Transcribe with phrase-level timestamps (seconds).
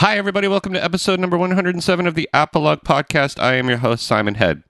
[0.00, 0.46] Hi, everybody.
[0.46, 3.42] Welcome to episode number 107 of the Apolog Podcast.
[3.42, 4.62] I am your host, Simon Head.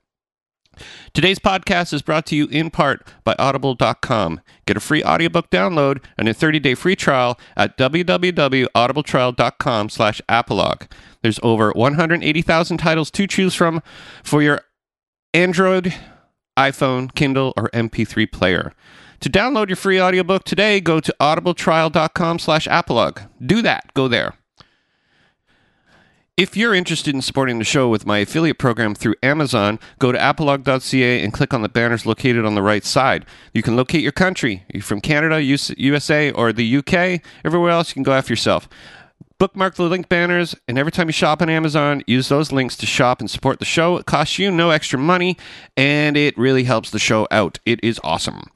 [1.13, 4.39] Today's podcast is brought to you in part by Audible.com.
[4.65, 10.89] Get a free audiobook download and a 30-day free trial at www.audibletrial.com slash apolog.
[11.21, 13.83] There's over 180,000 titles to choose from
[14.23, 14.61] for your
[15.33, 15.93] Android,
[16.57, 18.71] iPhone, Kindle, or MP3 player.
[19.19, 23.27] To download your free audiobook today, go to audibletrial.com slash apolog.
[23.45, 23.93] Do that.
[23.93, 24.35] Go there.
[26.37, 30.19] If you're interested in supporting the show with my affiliate program through Amazon, go to
[30.19, 33.25] apolog.ca and click on the banners located on the right side.
[33.55, 34.63] You can locate your country.
[34.71, 37.23] You're from Canada, USA, or the UK.
[37.43, 38.69] Everywhere else, you can go after yourself.
[39.39, 42.85] Bookmark the link banners, and every time you shop on Amazon, use those links to
[42.85, 43.97] shop and support the show.
[43.97, 45.37] It costs you no extra money,
[45.75, 47.57] and it really helps the show out.
[47.65, 48.51] It is awesome.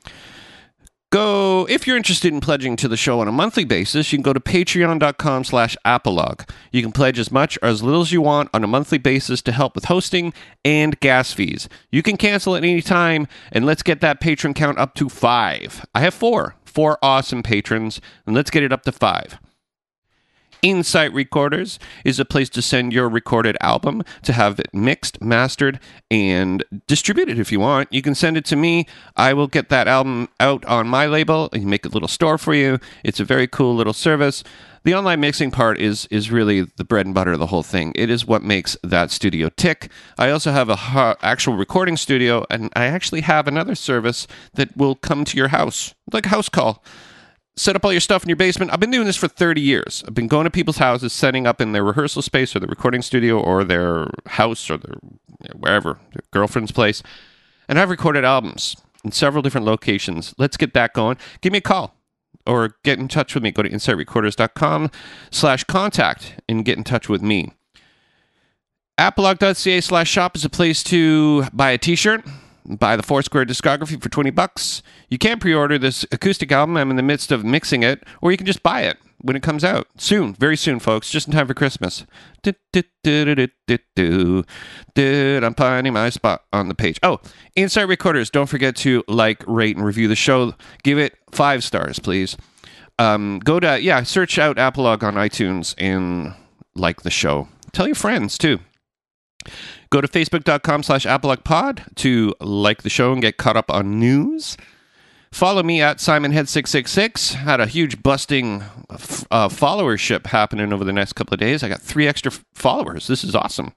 [1.12, 4.24] Go if you're interested in pledging to the show on a monthly basis, you can
[4.24, 6.50] go to patreon.com slash apolog.
[6.72, 9.42] You can pledge as much or as little as you want on a monthly basis
[9.42, 11.68] to help with hosting and gas fees.
[11.92, 15.86] You can cancel at any time, and let's get that patron count up to five.
[15.94, 16.56] I have four.
[16.64, 19.38] Four awesome patrons, and let's get it up to five.
[20.62, 25.80] Insight Recorders is a place to send your recorded album to have it mixed, mastered,
[26.12, 27.92] and distributed if you want.
[27.92, 28.86] You can send it to me.
[29.16, 32.54] I will get that album out on my label and make a little store for
[32.54, 32.80] you.
[33.04, 34.44] It's a very cool little service.
[34.84, 37.92] The online mixing part is is really the bread and butter of the whole thing.
[37.96, 39.90] It is what makes that studio tick.
[40.20, 44.78] I also have a ha- actual recording studio, and I actually have another service that
[44.78, 46.84] will come to your house, like a house call
[47.56, 48.72] set up all your stuff in your basement.
[48.72, 50.04] I've been doing this for 30 years.
[50.08, 53.02] I've been going to people's houses, setting up in their rehearsal space or the recording
[53.02, 54.96] studio or their house or their
[55.56, 57.04] wherever, their girlfriend's place.
[57.68, 60.34] And I've recorded albums in several different locations.
[60.38, 61.18] Let's get that going.
[61.42, 61.96] Give me a call
[62.46, 63.52] or get in touch with me.
[63.52, 64.92] Go to insightrecorders.com
[65.30, 67.54] slash contact and get in touch with me.
[68.98, 72.24] Apolog.ca slash shop is a place to buy a t-shirt
[72.66, 74.82] buy the Foursquare discography for 20 bucks.
[75.10, 76.78] You can pre-order this acoustic album.
[76.78, 79.44] I'm in the midst of mixing it, or you can just buy it when it
[79.44, 79.88] comes out.
[79.98, 82.06] Soon, very soon, folks, just in time for Christmas.
[82.46, 82.56] I'm
[85.56, 87.00] finding my spot on the page.
[87.04, 87.20] Oh,
[87.56, 90.54] Insight Recorders, don't forget to like, rate, and review the show.
[90.84, 92.38] Give it five stars, please.
[93.00, 96.34] Um, go to, yeah, search out Apolog on iTunes and
[96.76, 97.48] like the show.
[97.72, 98.60] Tell your friends, too.
[99.90, 104.58] Go to facebook.com slash apologpod to like the show and get caught up on news.
[105.32, 107.34] Follow me at SimonHead666.
[107.36, 108.64] Had a huge busting
[109.32, 111.64] uh, followership happening over the next couple of days.
[111.64, 113.08] I got three extra followers.
[113.08, 113.74] This is awesome.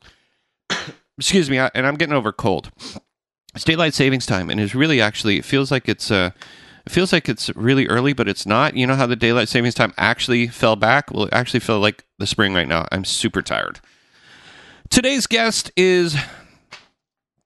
[1.19, 2.73] Excuse me, and I'm getting over cold.
[3.55, 6.31] It's daylight savings time, and it's really actually it feels like it's uh,
[6.85, 8.77] it feels like it's really early, but it's not.
[8.77, 11.13] You know how the daylight savings time actually fell back?
[11.13, 12.89] Well, it actually felt like the spring right now.
[12.91, 13.79] I'm super tired.
[14.95, 16.17] Today's guest is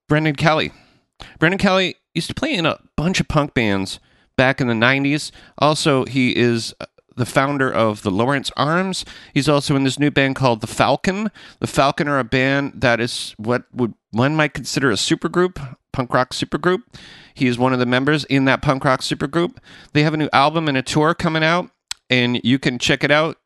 [0.06, 0.70] Brendan Kelly.
[1.38, 4.00] Brendan Kelly used to play in a bunch of punk bands
[4.36, 5.30] back in the 90s.
[5.56, 6.84] Also, he is uh,
[7.16, 9.06] the founder of the Lawrence Arms.
[9.32, 11.30] He's also in this new band called The Falcon.
[11.60, 16.12] The Falcon are a band that is what would one might consider a supergroup, punk
[16.12, 16.82] rock supergroup.
[17.32, 19.56] He is one of the members in that punk rock supergroup.
[19.94, 21.70] They have a new album and a tour coming out,
[22.10, 23.38] and you can check it out.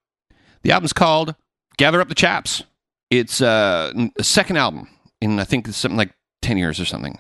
[0.63, 1.37] The album's called
[1.77, 2.65] Gather Up the Chaps.
[3.13, 4.89] It's uh, a second album
[5.21, 7.19] in I think it's something like ten years or something.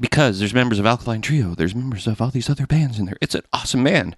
[0.00, 3.16] Because there's members of Alkaline Trio, there's members of all these other bands in there.
[3.20, 4.16] It's an awesome band.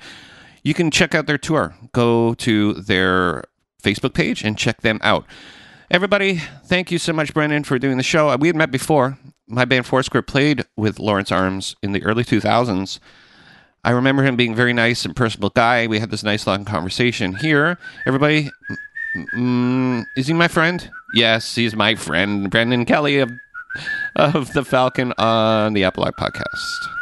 [0.63, 1.75] You can check out their tour.
[1.93, 3.45] Go to their
[3.83, 5.27] Facebook page and check them out.
[5.91, 8.35] Everybody, thank you so much, Brendan, for doing the show.
[8.37, 9.19] We had met before.
[9.47, 12.99] My band Foursquare played with Lawrence Arms in the early 2000s.
[13.85, 15.87] I remember him being a very nice and personable guy.
[15.87, 17.79] We had this nice long conversation here.
[18.07, 18.51] Everybody,
[19.35, 20.91] Mm, is he my friend?
[21.15, 23.33] Yes, he's my friend, Brendan Kelly of
[24.17, 27.02] of the Falcon on the Apolog podcast.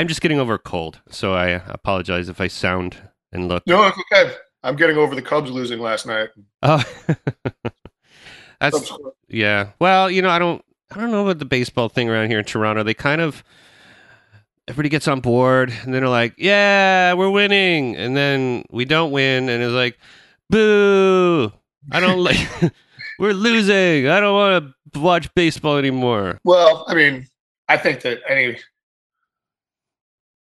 [0.00, 2.96] I'm just getting over a cold, so I apologize if I sound
[3.32, 3.66] and look.
[3.66, 4.34] No, it's okay.
[4.62, 6.30] I'm getting over the Cubs losing last night.
[6.62, 6.82] Oh,
[8.62, 8.90] that's
[9.28, 9.72] yeah.
[9.78, 12.46] Well, you know, I don't, I don't know about the baseball thing around here in
[12.46, 12.82] Toronto.
[12.82, 13.44] They kind of
[14.68, 19.10] everybody gets on board, and then they're like, "Yeah, we're winning," and then we don't
[19.10, 19.98] win, and it's like,
[20.48, 21.52] "Boo!"
[21.92, 22.38] I don't like.
[23.18, 24.08] We're losing.
[24.08, 26.38] I don't want to watch baseball anymore.
[26.42, 27.26] Well, I mean,
[27.68, 28.58] I think that any, any-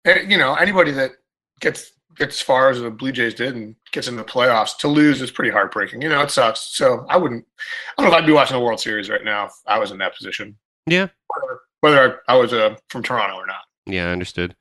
[0.05, 1.13] you know, anybody that
[1.61, 4.89] gets gets as far as the Blue Jays did and gets into the playoffs to
[4.89, 6.03] lose is pretty heartbreaking.
[6.03, 6.61] You know, it sucks.
[6.61, 7.47] So I wouldn't.
[7.97, 9.91] I don't know if I'd be watching the World Series right now if I was
[9.91, 10.57] in that position.
[10.87, 11.09] Yeah.
[11.29, 13.63] Whether, whether I, I was uh, from Toronto or not.
[13.87, 14.55] Yeah, understood.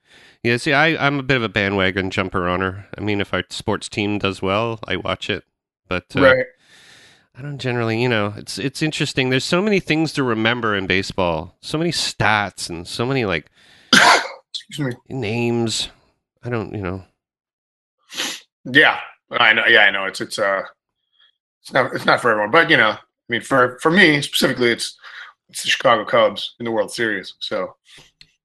[0.44, 2.88] Yeah, see, I, I'm a bit of a bandwagon jumper on her.
[2.98, 5.44] I mean, if our sports team does well, I watch it.
[5.88, 6.46] But uh, right.
[7.36, 9.30] I don't generally, you know, it's it's interesting.
[9.30, 13.52] There's so many things to remember in baseball, so many stats and so many like
[14.72, 15.20] Excuse me.
[15.20, 15.90] names.
[16.44, 17.04] I don't, you know.
[18.64, 19.66] Yeah, I know.
[19.68, 20.06] Yeah, I know.
[20.06, 20.62] It's it's uh,
[21.62, 24.72] it's not it's not for everyone, but you know, I mean, for for me specifically,
[24.72, 24.98] it's
[25.50, 27.34] it's the Chicago Cubs in the World Series.
[27.40, 27.76] So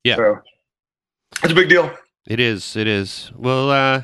[0.03, 0.17] Yeah.
[0.17, 0.39] so
[1.45, 1.97] it's a big deal.
[2.27, 2.75] It is.
[2.75, 3.31] It is.
[3.37, 4.03] Well, uh,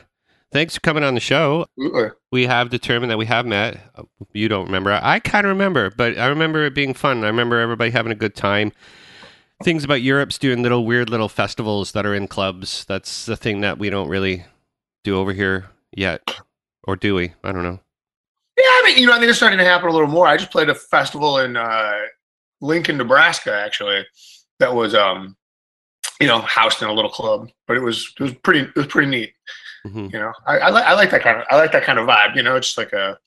[0.52, 1.66] thanks for coming on the show.
[1.76, 2.10] Absolutely.
[2.30, 3.80] We have determined that we have met.
[4.32, 4.96] You don't remember.
[5.02, 7.24] I kind of remember, but I remember it being fun.
[7.24, 8.70] I remember everybody having a good time.
[9.62, 12.84] Things about Europe's doing little weird little festivals that are in clubs.
[12.86, 14.44] That's the thing that we don't really
[15.04, 16.22] do over here yet.
[16.84, 17.32] Or do we?
[17.44, 17.78] I don't know.
[18.58, 20.26] Yeah, I mean, you know, I think it's starting to happen a little more.
[20.26, 21.92] I just played a festival in uh,
[22.60, 24.04] Lincoln, Nebraska, actually.
[24.58, 25.36] That was, um,
[26.20, 28.86] you know, housed in a little club, but it was it was pretty it was
[28.86, 29.32] pretty neat.
[29.84, 31.98] hmm You know, I, I like I like that kind of I like that kind
[31.98, 32.36] of vibe.
[32.36, 33.18] You know, it's just like a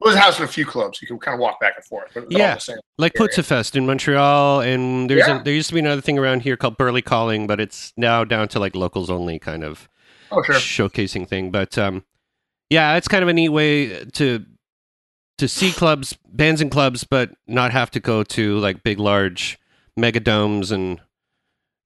[0.00, 1.00] it was housed in a few clubs.
[1.02, 2.10] You can kind of walk back and forth.
[2.14, 2.54] But it's all Yeah.
[2.54, 2.76] the same.
[2.98, 3.28] Like area.
[3.30, 5.40] Pouzza Fest in Montreal, and there's Yeah.
[5.40, 8.24] a, there used to be another thing around here called Burley Calling, but it's now
[8.24, 9.88] down to like locals only kind of
[10.30, 10.54] Oh, sure.
[10.56, 11.50] showcasing thing.
[11.50, 12.04] But um,
[12.70, 14.44] yeah, it's kind of a neat way to
[15.38, 19.56] to see clubs, bands and clubs, but not have to go to like big, large
[19.98, 21.00] megadomes and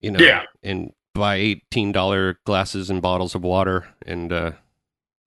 [0.01, 0.43] you know, Yeah.
[0.63, 4.53] and buy eighteen dollar glasses and bottles of water and uh,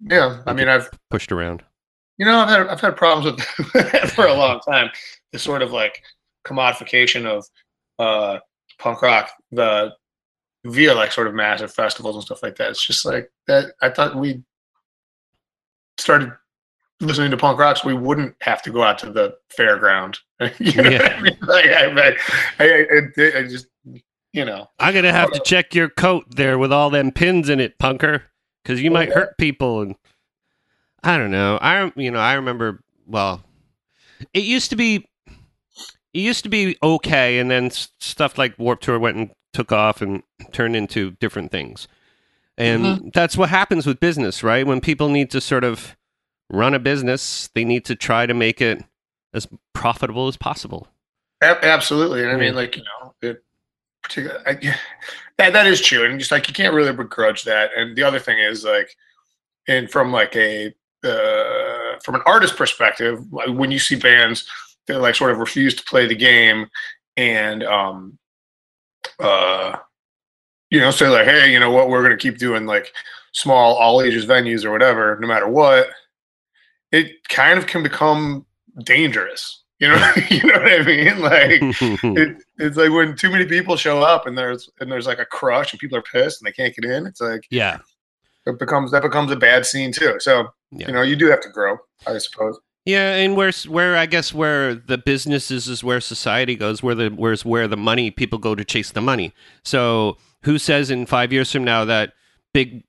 [0.02, 1.64] Yeah, I mean, I've pushed around.
[2.18, 4.90] You know, I've had I've had problems with that for a long time.
[5.32, 6.02] The sort of like
[6.46, 7.46] commodification of
[8.00, 8.40] uh,
[8.80, 9.94] punk rock, the
[10.66, 12.72] via like sort of massive festivals and stuff like that.
[12.72, 13.74] It's just like that.
[13.82, 14.44] I thought we
[15.98, 16.32] started
[17.02, 20.18] listening to punk rock, so we wouldn't have to go out to the fairground.
[20.60, 21.38] you know what I mean?
[21.42, 22.16] Like, I,
[22.60, 23.68] I, I, just,
[24.34, 27.60] you know, I'm gonna have to check your coat there with all them pins in
[27.60, 28.24] it, punker,
[28.64, 29.82] because you might hurt people.
[29.82, 29.96] And
[31.06, 31.58] I don't know.
[31.62, 33.44] I you know I remember well,
[34.34, 38.84] it used to be it used to be okay, and then s- stuff like Warped
[38.84, 41.88] Tour went and took off and turned into different things,
[42.58, 43.10] and mm-hmm.
[43.14, 44.66] that's what happens with business, right?
[44.66, 45.96] When people need to sort of
[46.50, 48.84] run a business, they need to try to make it
[49.34, 50.88] as profitable as possible.
[51.42, 52.24] Absolutely.
[52.24, 52.56] And I mean, mm.
[52.56, 53.44] like, you know, it
[54.46, 54.54] I,
[55.38, 56.06] that, that is true.
[56.06, 57.72] And just like, you can't really begrudge that.
[57.76, 58.96] And the other thing is like,
[59.68, 60.74] and from like a,
[61.06, 64.50] uh, from an artist perspective, when you see bands
[64.88, 66.68] that like sort of refuse to play the game
[67.18, 68.18] and, um,
[69.20, 69.78] uh,
[70.70, 72.92] you know, say like, hey, you know what, we're going to keep doing like
[73.32, 75.90] small all ages venues or whatever, no matter what,
[76.92, 78.46] it kind of can become
[78.84, 79.64] dangerous.
[79.80, 81.20] You know, you know what I mean?
[81.20, 81.60] Like,
[82.18, 85.26] it, it's like when too many people show up and there's and there's like a
[85.26, 87.06] crush and people are pissed and they can't get in.
[87.06, 87.80] It's like yeah.
[88.46, 90.16] It becomes that becomes a bad scene too.
[90.20, 90.88] So Yeah.
[90.88, 91.78] you know, you do have to grow,
[92.08, 92.60] I suppose.
[92.86, 96.94] Yeah, and where's where I guess where the business is is where society goes, where
[96.96, 99.34] the where's where the money people go to chase the money.
[99.64, 102.14] So who says in five years from now that
[102.54, 102.84] big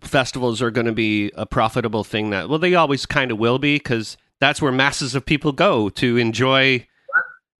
[0.00, 2.30] festivals are going to be a profitable thing?
[2.30, 5.90] That well, they always kind of will be because that's where masses of people go
[5.90, 6.86] to enjoy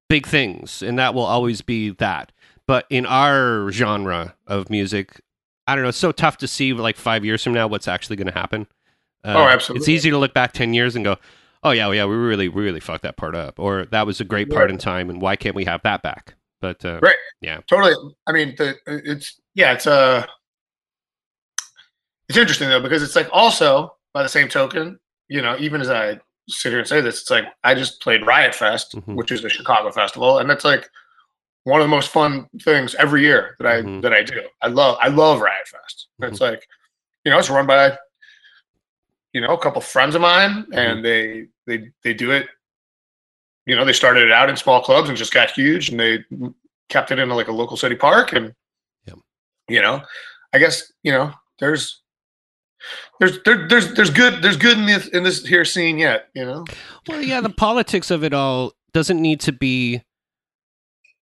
[0.08, 2.32] big things, and that will always be that.
[2.66, 5.20] But in our genre of music,
[5.72, 5.88] I don't know.
[5.88, 8.66] It's so tough to see like five years from now what's actually going to happen.
[9.24, 9.80] Uh, Oh, absolutely.
[9.82, 11.16] It's easy to look back ten years and go,
[11.62, 14.24] "Oh yeah, well, yeah, we really, really fucked that part up," or "That was a
[14.24, 17.16] great part in time, and why can't we have that back?" But uh, Right.
[17.68, 17.94] Totally.
[18.26, 20.26] I mean, the, it's yeah, it's uh
[22.28, 24.98] it's interesting though because it's like also by the same token,
[25.28, 28.26] you know, even as I sit here and say this, it's like I just played
[28.26, 29.14] Riot Fest, Mhm.
[29.16, 30.88] which is a Chicago festival, and that's like
[31.64, 34.02] one of the most fun things every year that I Mhm.
[34.02, 34.42] that I do.
[34.60, 36.08] I love I love Riot Fest.
[36.20, 36.66] It's like,
[37.24, 37.96] you know, it's run by
[39.32, 42.48] you know a couple friends of mine, and they they they do it.
[43.66, 46.24] You know, they started it out in small clubs and just got huge, and they
[46.88, 48.54] kept it in like a local city park, and
[49.06, 49.18] Yep.
[49.68, 50.02] you know,
[50.52, 52.00] I guess you know there's.
[53.20, 56.44] There's there, there's there's good there's good in this in this here scene yet you
[56.44, 56.64] know
[57.06, 60.02] Well, yeah, the politics of it all doesn't need to be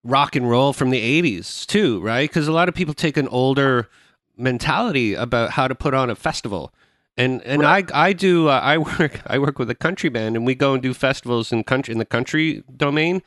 [0.04, 2.28] rock and roll from the 80s, too, right?
[2.28, 3.88] Because a lot of people take an older
[4.36, 6.72] mentality about how to put on a festival.
[7.16, 7.90] And and Right.
[7.92, 10.72] I I do uh, I work I work with a country band and we go
[10.74, 13.20] and do festivals in country in the country domain.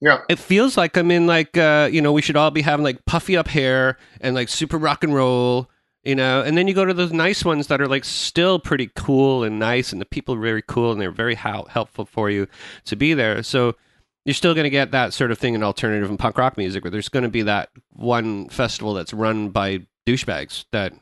[0.00, 0.18] Yeah.
[0.28, 3.04] It feels like I'm in like uh you know we should all be having like
[3.06, 5.70] puffy up hair and like super rock and roll,
[6.02, 6.42] you know.
[6.42, 9.58] And then you go to those nice ones that are like still pretty cool and
[9.58, 12.46] nice and the people are very cool and they're very hel- helpful for you
[12.84, 13.42] to be there.
[13.42, 13.76] So
[14.24, 16.82] you're still going to get that sort of thing in alternative and punk rock music,
[16.84, 20.92] where there's going to be that one festival that's run by douchebags that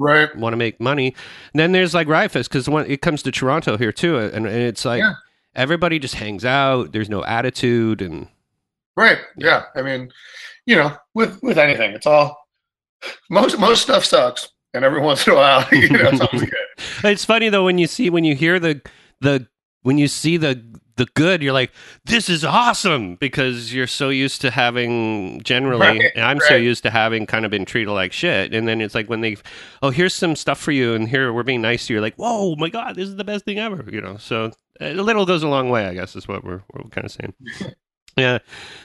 [0.00, 0.34] Right.
[0.36, 1.08] want to make money.
[1.52, 4.46] And then there's like Riot Fest because when it comes to Toronto here too, and,
[4.46, 5.14] and it's like Yeah.
[5.56, 6.92] everybody just hangs out.
[6.92, 8.28] There's no attitude, and
[8.96, 9.18] Right.
[9.36, 9.64] Yeah.
[9.74, 10.12] I mean,
[10.66, 12.36] you know, with with anything, it's all
[13.28, 16.54] most most stuff sucks, and every once in a while, you know, something's good.
[17.04, 18.80] it's funny though when you see when you hear the
[19.20, 19.48] the
[19.82, 20.62] when you see the
[20.98, 21.72] the good, you're like,
[22.04, 26.82] this is awesome because you're so used to having generally, Right, and I'm so used
[26.82, 28.52] to having kind of been treated like shit.
[28.54, 29.36] And then it's like when they,
[29.82, 31.96] oh, here's some stuff for you, and here we're being nice to you.
[31.96, 34.18] You're like, whoa, oh my god, this is the best thing ever, you know.
[34.18, 37.10] So a little goes a long way, I guess, is what we're we're kind of
[37.12, 37.34] saying.
[38.16, 38.38] Yeah.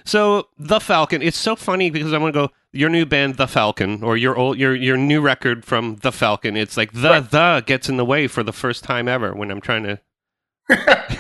[0.06, 3.48] So the Falcon, it's so funny because I want to go your new band, The
[3.48, 6.56] Falcon, or your old your your new record from The Falcon.
[6.56, 7.32] It's like the Right.
[7.32, 10.00] the gets in the way for the first time ever when I'm trying to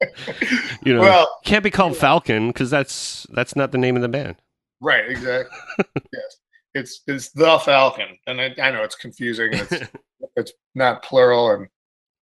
[0.84, 4.08] you know well, can't be called Falcon because that's that's not the name of the
[4.08, 4.36] band.
[4.80, 5.08] right.
[5.10, 5.56] Exactly.
[6.12, 6.36] yes.
[6.74, 9.50] It's it's the Falcon, and I, I know it's confusing.
[9.52, 9.72] It's
[10.36, 11.68] it's not plural, and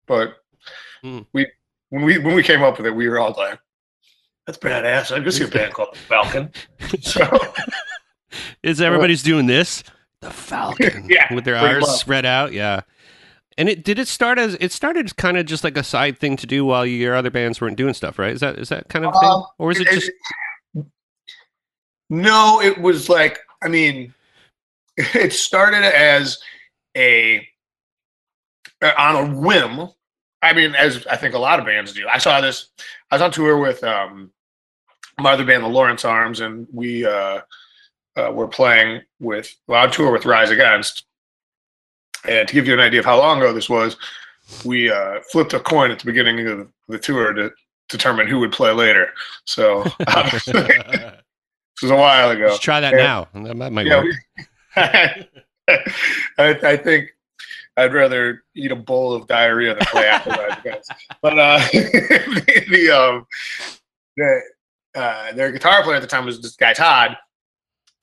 [0.07, 0.37] but
[1.03, 1.19] Hmm.
[1.33, 1.47] we
[1.89, 3.59] when we when we came up with it, we were all like,
[4.45, 6.51] "That's badass." I go see a band called the Falcon.
[7.01, 7.27] So
[8.63, 9.83] Is everybody's doing this?
[10.21, 11.99] The Falcon, Yeah, with their arms much.
[11.99, 12.81] spread out, yeah.
[13.57, 16.37] And it did it start as it started kind of just like a side thing
[16.37, 18.33] to do while your other bands weren't doing stuff, right?
[18.33, 20.11] Is that is that kind of thing, Um, or is it just
[22.09, 24.13] no it was like i mean
[24.97, 26.39] it started as
[26.95, 27.47] a
[28.97, 29.89] on a whim.
[30.41, 32.07] I mean as i think a lot of bands do.
[32.07, 32.69] I saw this
[33.09, 34.31] i was on tour with um
[35.19, 37.41] my other band the lawrence arms and we uh,
[38.17, 41.05] uh were playing with well, on tour with rise against
[42.27, 43.97] and to give you an idea of how long ago this was
[44.65, 47.51] we uh flipped a coin at the beginning of the tour to
[47.89, 49.09] determine who would play later
[49.45, 50.47] so this
[51.81, 53.25] was a while ago Let's try that Yeah.
[53.33, 53.43] now.
[53.43, 54.15] That might, might yeah, work.
[54.75, 55.27] I,
[56.37, 57.09] I think
[57.77, 60.83] I'd rather eat a bowl of diarrhea than play after that.
[61.21, 63.25] But uh, the, the um,
[64.17, 64.41] the
[64.95, 67.15] uh, their guitar player at the time was this guy Todd,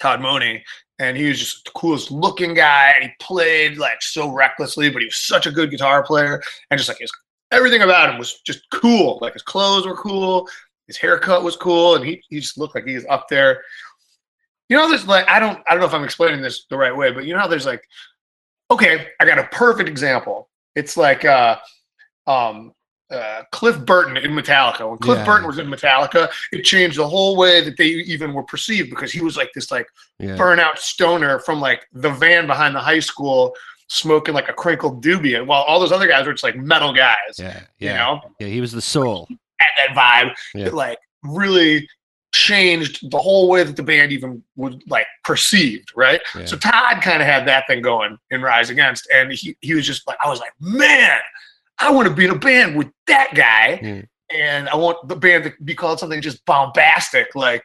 [0.01, 0.63] Todd Mohney,
[0.99, 5.01] and he was just the coolest looking guy, and he played like so recklessly, but
[5.01, 7.11] he was such a good guitar player, and just like his
[7.51, 9.19] everything about him was just cool.
[9.21, 10.49] Like his clothes were cool,
[10.87, 13.63] his haircut was cool, and he he just looked like he was up there.
[14.69, 16.97] You know, there's like I don't I don't know if I'm explaining this the right
[16.97, 17.83] way, but you know how there's like,
[18.71, 20.49] okay, I got a perfect example.
[20.75, 21.59] It's like uh,
[22.27, 22.73] um,
[23.11, 24.89] uh, Cliff Burton in Metallica.
[24.89, 25.25] When Cliff Yeah.
[25.25, 29.11] Burton was in Metallica, it changed the whole way that they even were perceived because
[29.11, 29.87] he was like this like
[30.19, 30.37] Yeah.
[30.37, 33.55] burnout stoner from like the van behind the high school
[33.89, 36.93] smoking like a crinkled doobie, and while all those other guys were just like metal
[36.93, 37.17] guys.
[37.39, 37.61] Yeah.
[37.79, 37.97] You Yeah.
[37.97, 38.49] know, Yeah.
[38.49, 39.27] He was the soul.
[39.61, 40.65] at that vibe Yeah.
[40.67, 41.89] that like really
[42.33, 46.21] changed the whole way that the band even was like perceived, right?
[46.35, 46.45] Yeah.
[46.45, 49.87] So Todd kind of had that thing going in Rise Against, and he he was
[49.87, 51.19] just like, I was like, man,
[51.81, 54.07] I want to be in a band with that guy, Mm.
[54.31, 57.65] and I want the band to be called something just bombastic, like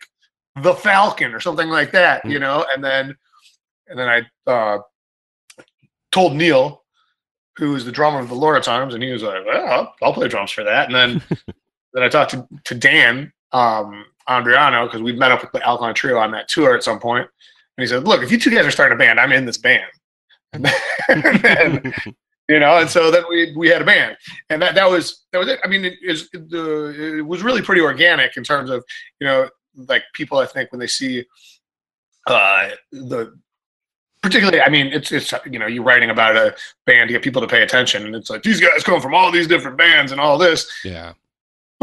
[0.61, 2.31] the Falcon or something like that, Mm.
[2.31, 2.65] you know.
[2.73, 3.15] And then
[3.87, 4.79] and then I uh,
[6.11, 6.83] told Neil,
[7.57, 10.13] who is the drummer of the Lawrence Arms, and he was like, well, I'll, I'll
[10.13, 10.87] play drums for that.
[10.91, 11.21] And then
[11.93, 15.93] then I talked to, to Dan um, Andriano because we met up with the Alkaline
[15.93, 17.27] Trio on that tour at some point,
[17.77, 19.57] and he said, "Look, if you two guys are starting a band, I'm in this
[19.57, 19.83] band."
[20.53, 20.73] And then,
[21.09, 21.93] and then,
[22.53, 24.15] you know, and so then we we had a band,
[24.51, 25.59] and that that was that was it.
[25.63, 28.83] I mean, it is the it was really pretty organic in terms of
[29.19, 29.49] you know
[29.87, 31.25] like people I think when they see
[32.27, 33.35] uh the
[34.21, 36.55] particularly I mean it's it's you know you're writing about a
[36.85, 39.31] band to get people to pay attention and it's like these guys come from all
[39.31, 41.13] these different bands and all this yeah.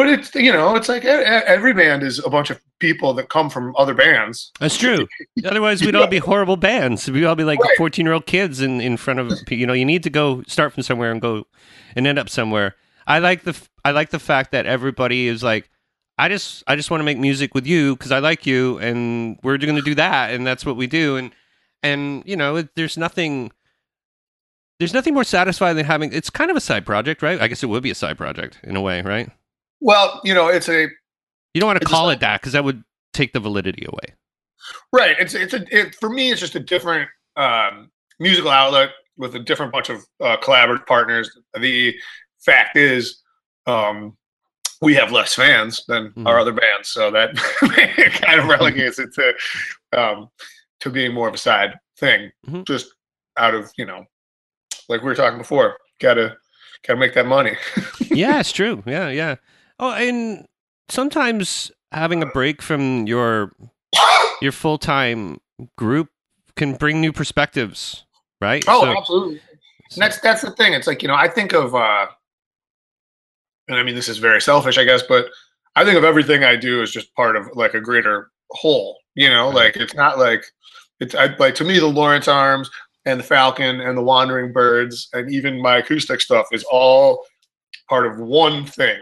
[0.00, 3.50] But it's you know it's like every band is a bunch of people that come
[3.50, 5.07] from other bands That's true.
[5.45, 7.11] Otherwise, we'd all be horrible bands.
[7.11, 7.76] We'd all be like Right.
[7.76, 9.75] fourteen-year-old kids in, in front of you know.
[9.75, 11.47] You need to go start from somewhere and go
[11.95, 12.76] and end up somewhere.
[13.07, 13.54] I like the
[13.85, 15.69] I like the fact that everybody is like,
[16.16, 19.38] I just I just want to make music with you because I like you, and
[19.42, 21.16] we're going to do that, and that's what we do.
[21.19, 21.33] And
[21.83, 23.52] and you know, it, there's nothing.
[24.78, 26.11] There's nothing more satisfying than having.
[26.11, 27.38] It's kind of a side project, right?
[27.38, 29.28] I guess it would be a side project in a way, right?
[29.80, 30.88] Well you know it's a
[31.54, 32.82] You don't want to call it that because that would
[33.12, 34.14] take the validity away.
[34.92, 39.34] right it's it's a it, for me it's just a different um musical outlet with
[39.34, 41.30] a different bunch of uh, collaborative partners.
[41.58, 41.94] The
[42.38, 43.20] fact is,
[43.66, 44.16] um,
[44.80, 46.26] we have less fans than Mhm.
[46.26, 47.37] our other bands, so that
[48.22, 49.34] kind of relegates it to
[49.99, 50.28] um,
[50.80, 52.66] to being more of a side thing, Mhm.
[52.66, 52.87] just
[53.37, 54.04] out of you know,
[54.88, 56.37] like we were talking before, gotta
[56.87, 57.56] gotta make that money.
[58.00, 58.82] yeah, it's true.
[58.87, 59.37] Yeah, yeah.
[59.80, 60.46] Oh, and
[60.88, 63.52] sometimes having a break from your
[64.40, 65.38] your full time
[65.76, 66.08] group
[66.56, 68.04] can bring new perspectives,
[68.40, 68.62] right?
[68.68, 69.40] Oh, So- absolutely.
[69.96, 70.72] That's that's the thing.
[70.75, 72.06] It's like you know, I think of, uh
[73.66, 75.26] and I mean, this is very selfish, I guess, but
[75.75, 78.99] I think of everything I do as just part of like a greater whole.
[79.16, 80.44] You know, like it's not like
[81.00, 82.70] it's I, like to me the Lawrence Arms
[83.04, 87.25] and the Falcon and the Wandering Birds and even my acoustic stuff is all
[87.88, 89.00] part of one thing.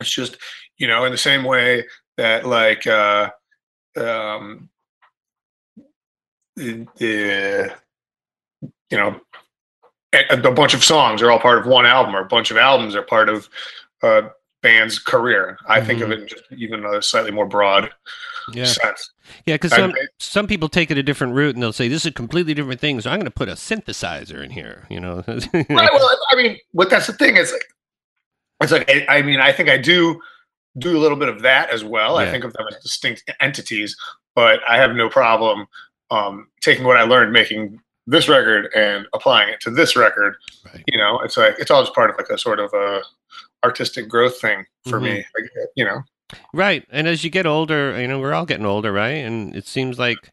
[0.00, 0.36] It's just
[0.78, 3.30] you know in the same way that like uh
[3.96, 4.68] um
[6.56, 7.74] the, the
[8.90, 9.20] you know
[10.12, 12.56] a, a bunch of songs are all part of one album or a bunch of
[12.56, 13.48] albums are part of
[14.02, 14.24] a
[14.62, 17.90] band's career i think of it in just even a slightly more broad
[18.52, 19.12] yeah, sense
[19.46, 19.54] yeah.
[19.54, 22.12] Because some some people take it a different route and they'll say this is a
[22.12, 23.00] completely different thing.
[23.00, 24.86] So I'm going to put a synthesizer in here.
[24.90, 25.24] You know.
[25.26, 27.64] right well i mean but that's the thing it's like
[28.60, 30.20] it's like I, I mean i think i do
[30.78, 33.96] do a little bit of that as well i think of them as distinct entities
[34.34, 35.66] but i have no problem
[36.10, 40.34] um taking what i learned making this record and applying it to this record
[40.66, 40.84] Right.
[40.86, 43.02] you know it's like it's all just part of like a sort of a
[43.64, 45.02] artistic growth thing for Mhm.
[45.04, 46.02] me like, you know
[46.54, 46.86] Right.
[46.92, 49.16] And as you get older, you know, we're all getting older, right?
[49.26, 50.30] And it seems like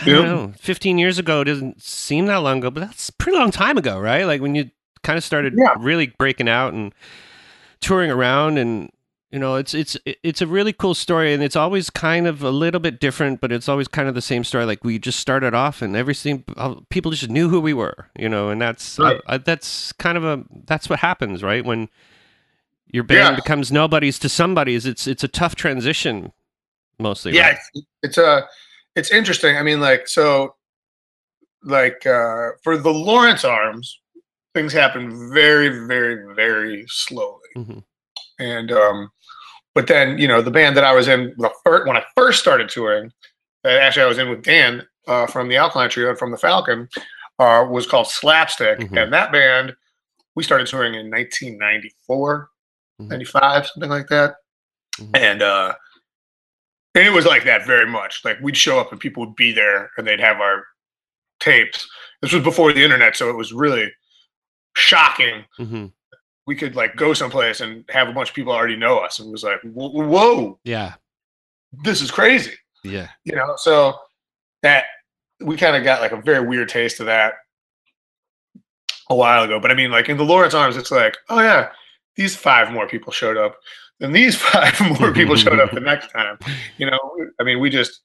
[0.00, 3.36] I don't know, 15 years ago doesn't seem that long ago, but that's a pretty
[3.36, 4.24] long time ago, right?
[4.24, 4.70] Like when you
[5.02, 5.74] kind of started Yeah.
[5.78, 6.94] really breaking out and
[7.80, 8.90] touring around and
[9.30, 12.50] you know, it's it's it's a really cool story and it's always kind of a
[12.50, 15.54] little bit different, but it's always kind of the same story like we just started
[15.54, 16.42] off and everything
[16.88, 19.20] people just knew who we were, you know, and that's Right.
[19.28, 21.64] I, I, that's kind of a that's what happens, right?
[21.64, 21.88] When
[22.92, 23.36] your band Yeah.
[23.36, 24.84] becomes nobody's to somebody's.
[24.84, 26.32] It's it's a tough transition,
[26.98, 27.32] mostly.
[27.32, 27.58] yeah right?
[27.74, 28.48] it's, it's a
[28.96, 30.56] it's interesting i mean like so
[31.62, 34.00] like uh for the lawrence arms
[34.54, 37.84] things happen very very very slowly Mhm.
[38.38, 39.10] and um
[39.74, 42.40] but then you know the band that i was in the first when i first
[42.40, 43.10] started touring
[43.64, 46.36] that actually i was in with dan uh, from the alkaline trio and from the
[46.38, 46.88] falcon
[47.38, 49.02] uh, was called slapstick Mhm.
[49.02, 49.74] and that band
[50.36, 52.48] we started touring in 1994
[53.00, 53.08] Mhm.
[53.08, 54.34] 95 something like that
[54.98, 55.10] Mhm.
[55.16, 55.74] and uh
[56.94, 59.52] and it was like that very much like we'd show up and people would be
[59.52, 60.64] there and they'd have our
[61.40, 61.88] tapes
[62.20, 63.90] this was before the internet so it was really
[64.76, 65.92] shocking Mhm.
[66.50, 69.20] We could like go someplace and have a bunch of people already know us.
[69.20, 70.94] And it was like, whoa, whoa Yeah.
[71.84, 73.06] this is crazy, Yeah.
[73.22, 73.54] you know.
[73.56, 73.96] So
[74.64, 74.86] that
[75.40, 77.34] we kind of got like a very weird taste of that
[79.08, 79.60] a while ago.
[79.60, 81.70] But I mean, like in the Lawrence Arms, it's like, oh yeah,
[82.16, 83.54] these five more people showed up,
[84.00, 86.36] and these five more people showed up the next time.
[86.78, 86.98] You know,
[87.40, 88.00] I mean, we just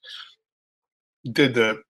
[1.31, 1.81] did the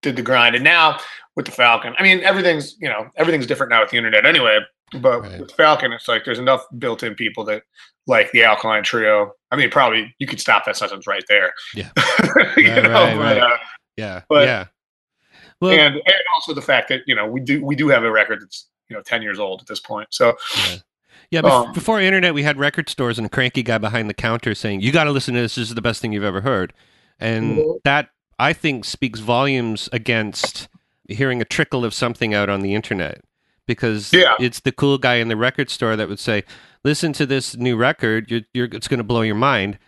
[0.00, 0.98] did the grind, and now
[1.36, 4.60] with the Falcon, I mean, everything's you know everything's different now with the internet anyway.
[4.92, 5.40] But Right.
[5.40, 7.62] with Falcon, it's like there's enough built-in people that
[8.06, 9.32] like the Alkaline Trio.
[9.50, 11.52] I mean, probably you could stop that sentence right there.
[11.74, 11.90] Yeah.
[12.56, 13.56] you Right, know, right, but, uh,
[13.96, 14.22] Yeah.
[14.28, 14.64] But- yeah.
[15.60, 18.10] Well, and and also the fact that you know we do we do have a
[18.12, 20.06] record that's you know 10 years old at this point.
[20.12, 20.36] So
[21.30, 21.40] yeah.
[21.42, 24.54] Bef- um, before internet, we had record stores and a cranky guy behind the counter
[24.54, 25.56] saying, "You got to listen to this.
[25.56, 26.72] This is the best thing you've ever heard,"
[27.18, 27.74] and Mhm.
[27.84, 30.68] that I think speaks volumes against
[31.08, 33.22] hearing a trickle of something out on the internet
[33.68, 34.34] because Yeah.
[34.40, 36.42] it's the cool guy in the record store that would say,
[36.82, 38.28] "Listen to this new record.
[38.28, 39.78] You're, you're, it's going to blow your mind."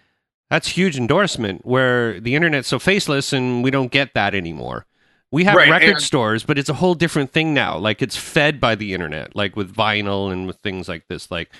[0.50, 1.66] That's huge endorsement.
[1.66, 4.86] Where the internet's so faceless, and we don't get that anymore.
[5.32, 7.76] We have Right, record and- stores, but it's a whole different thing now.
[7.78, 11.30] Like it's fed by the internet, like with vinyl and with things like this.
[11.30, 11.50] Like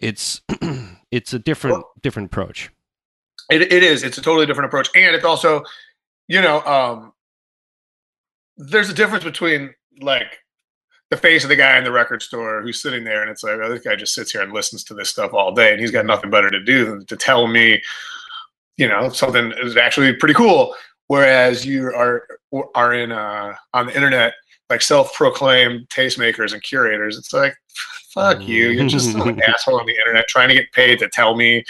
[0.00, 0.40] it's
[1.10, 2.70] it's a different different approach.
[3.50, 5.62] it, it is it's a totally different approach, and it's also
[6.28, 7.12] you know um,
[8.56, 10.41] there's a difference between like
[11.12, 13.58] the face of the guy in the record store who's sitting there and it's like,
[13.62, 15.90] oh, this guy just sits here and listens to this stuff all day and he's
[15.90, 17.82] got nothing better to do than to tell me,
[18.78, 20.74] you know, something is actually pretty cool.
[21.08, 22.26] Whereas you are
[22.74, 24.32] are in uh, on the internet
[24.70, 27.18] like self-proclaimed tastemakers and curators.
[27.18, 27.54] It's like,
[28.14, 28.70] fuck you.
[28.70, 31.62] You're just an asshole on the internet trying to get paid to tell me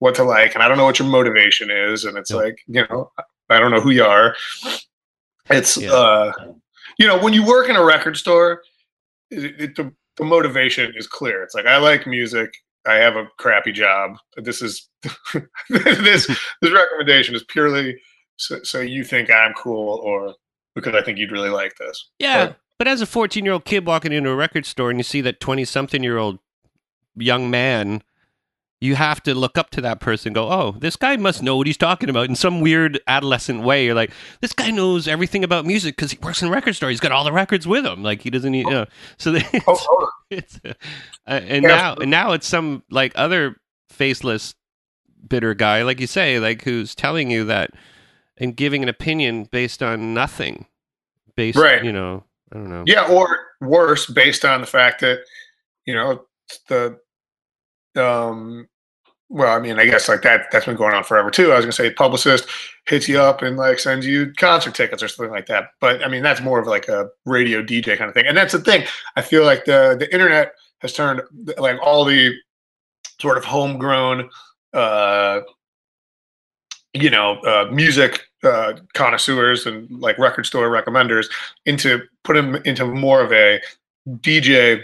[0.00, 2.04] what to like, and I don't know what your motivation is.
[2.04, 2.42] And it's Yep.
[2.42, 3.10] like, you know,
[3.48, 4.36] I don't know who you are.
[5.48, 5.92] It's Yeah.
[5.92, 6.32] uh
[6.98, 8.62] you know, when you work in a record store,
[9.30, 11.42] it, it, the, the motivation is clear.
[11.42, 12.54] It's like I like music.
[12.86, 14.16] I have a crappy job.
[14.36, 14.88] This is
[15.68, 16.26] this
[16.62, 17.98] this recommendation is purely
[18.36, 20.34] so, so you think I'm cool or
[20.74, 22.10] because I think you'd really like this.
[22.18, 22.46] Yeah.
[22.46, 25.02] But- But as a 14 year old kid walking into a record store and you
[25.04, 26.38] see that 20 something year old
[27.16, 28.02] young man,
[28.86, 31.56] you have to look up to that person and go, oh, this guy must know
[31.56, 33.84] what he's talking about in some weird adolescent way.
[33.84, 36.88] You're like, this guy knows everything about music because he works in a record store.
[36.90, 38.02] He's got all the records with him.
[38.02, 38.86] Like he doesn't need, you know.
[39.18, 40.74] So it's, Oh, it's uh,
[41.26, 41.68] and Yeah.
[41.76, 43.56] now and now it's some like other
[43.90, 44.54] faceless
[45.28, 47.70] bitter guy, like you say, like who's telling you that
[48.38, 50.66] and giving an opinion based on nothing.
[51.34, 51.82] Based, Right.
[51.84, 52.84] you know, I don't know.
[52.86, 55.20] Yeah, or worse, based on the fact that
[55.84, 56.24] you know
[56.68, 56.98] the
[57.96, 58.68] um.
[59.28, 61.50] Well, I mean, I guess like that that's been going on forever too.
[61.50, 62.46] I was gonna say publicist
[62.86, 65.70] hits you up and like sends you concert tickets or something like that.
[65.80, 68.26] But I mean, that's more of like a radio DJ kind of thing.
[68.26, 68.84] And that's the thing.
[69.16, 71.22] I feel like the the internet has turned
[71.58, 72.34] like all the
[73.20, 74.28] sort of homegrown
[74.74, 75.40] uh
[76.92, 81.26] you know uh music uh connoisseurs and like record store recommenders
[81.64, 83.60] into put them into more of a
[84.20, 84.82] DJ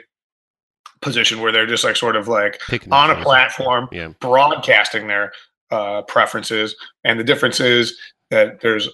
[1.03, 4.09] position where they're just like sort of like Picking on a platform Yeah.
[4.21, 5.33] broadcasting their
[5.71, 7.99] uh, preferences, and the difference is
[8.31, 8.89] that there's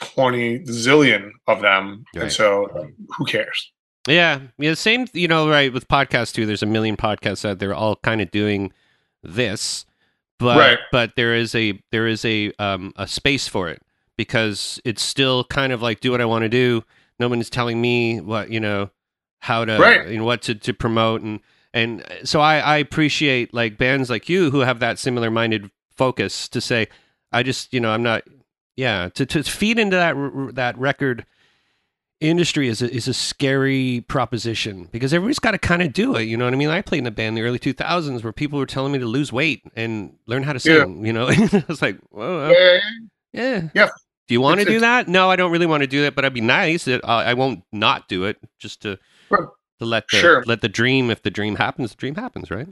[0.00, 2.22] 20 zillion of them, Right.
[2.24, 2.68] and so
[3.16, 3.70] who cares?
[4.08, 4.74] Yeah, yeah.
[4.74, 6.44] Same, you know, right with podcasts too.
[6.46, 8.72] There's a million podcasts out there, all kind of doing
[9.22, 9.86] this,
[10.40, 10.78] but Right.
[10.90, 13.80] but there is a there is a um a space for it
[14.16, 16.82] because it's still kind of like do what I want to do.
[17.20, 18.90] No one's telling me what you know
[19.42, 20.08] how to Right.
[20.08, 21.40] you know what to, to promote and
[21.74, 26.48] and so I I appreciate like bands like you who have that similar minded focus
[26.50, 26.86] to say
[27.32, 28.22] I just you know I'm not
[28.76, 30.14] yeah to to feed into that
[30.54, 31.26] that record
[32.20, 36.22] industry is a, is a scary proposition because everybody's got to kind of do it.
[36.22, 36.68] You know what I mean?
[36.68, 39.06] I played in a band in the early 2000s where people were telling me to
[39.06, 41.04] lose weight and learn how to sing.
[41.04, 42.78] You know, I was like, whoa, Yeah,
[43.32, 43.88] yeah, Yeah.
[44.28, 45.08] Do you want to do that?
[45.08, 46.84] No, I don't really want to do that, but I'd be nice.
[46.84, 49.00] That I, I won't not do it just to
[49.38, 50.44] to let the sure.
[50.46, 51.10] let the dream.
[51.10, 52.68] If the dream happens, the dream happens, right?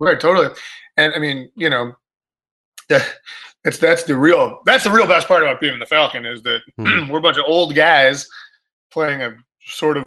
[0.00, 0.48] right, totally.
[0.96, 1.92] And I mean, you know,
[2.88, 6.42] that's that's the real that's the real best part about being in the Falcon is
[6.42, 7.08] that Mhm.
[7.10, 8.28] we're a bunch of old guys
[8.92, 9.34] playing a
[9.66, 10.04] sort of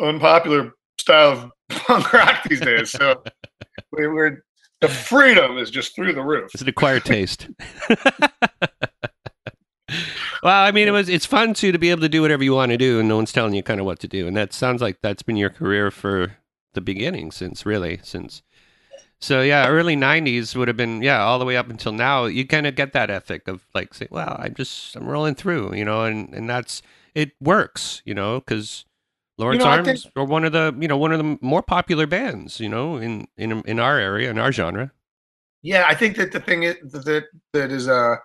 [0.00, 1.50] unpopular style of
[1.86, 2.90] punk rock these days.
[2.90, 3.22] So
[3.92, 4.44] we're
[4.80, 6.50] the freedom is just through the roof.
[6.54, 7.48] It's an acquired taste.
[10.48, 12.54] well, I mean, it was it's fun too to be able to do whatever you
[12.54, 14.26] want to do, and no one's telling you kind of what to do.
[14.26, 16.38] And that sounds like that's been your career for
[16.72, 18.42] the beginning, since really since.
[19.20, 22.24] So yeah, early '90s would have been yeah, all the way up until now.
[22.24, 25.74] You kind of get that ethic of like saying, "Well, I'm just I'm rolling through,"
[25.74, 26.80] you know, and and that's
[27.14, 28.86] it works, you know, because
[29.36, 32.06] Lawrence know, I Arms are one of the you know one of the more popular
[32.06, 34.92] bands, you know, in in in our area in our genre.
[35.60, 38.16] Yeah, I think that the thing is, that that is uh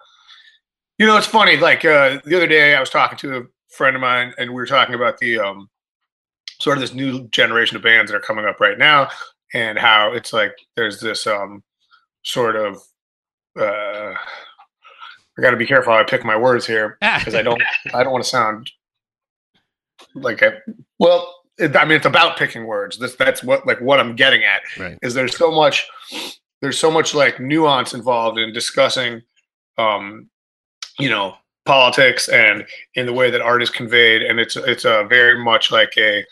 [1.03, 3.93] you know it's funny like uh the other day I was talking to a friend
[3.93, 5.69] of mine and we were talking about the um
[6.61, 9.09] sort of this new generation of bands that are coming up right now
[9.53, 11.61] and how it's like there's this um
[12.23, 12.77] sort of
[13.59, 14.13] uh
[15.37, 17.61] I got to be careful how I pick my words here because I don't
[17.93, 18.71] I don't want to sound
[20.15, 20.53] like a
[20.99, 24.45] well it, I mean it's about picking words this that's what like what I'm getting
[24.45, 24.97] at right.
[25.01, 25.85] is there's so much
[26.61, 29.21] there's so much like nuance involved in discussing
[29.77, 30.29] um
[30.99, 35.05] you know politics and in the way that art is conveyed and it's it's a
[35.09, 36.23] very much like a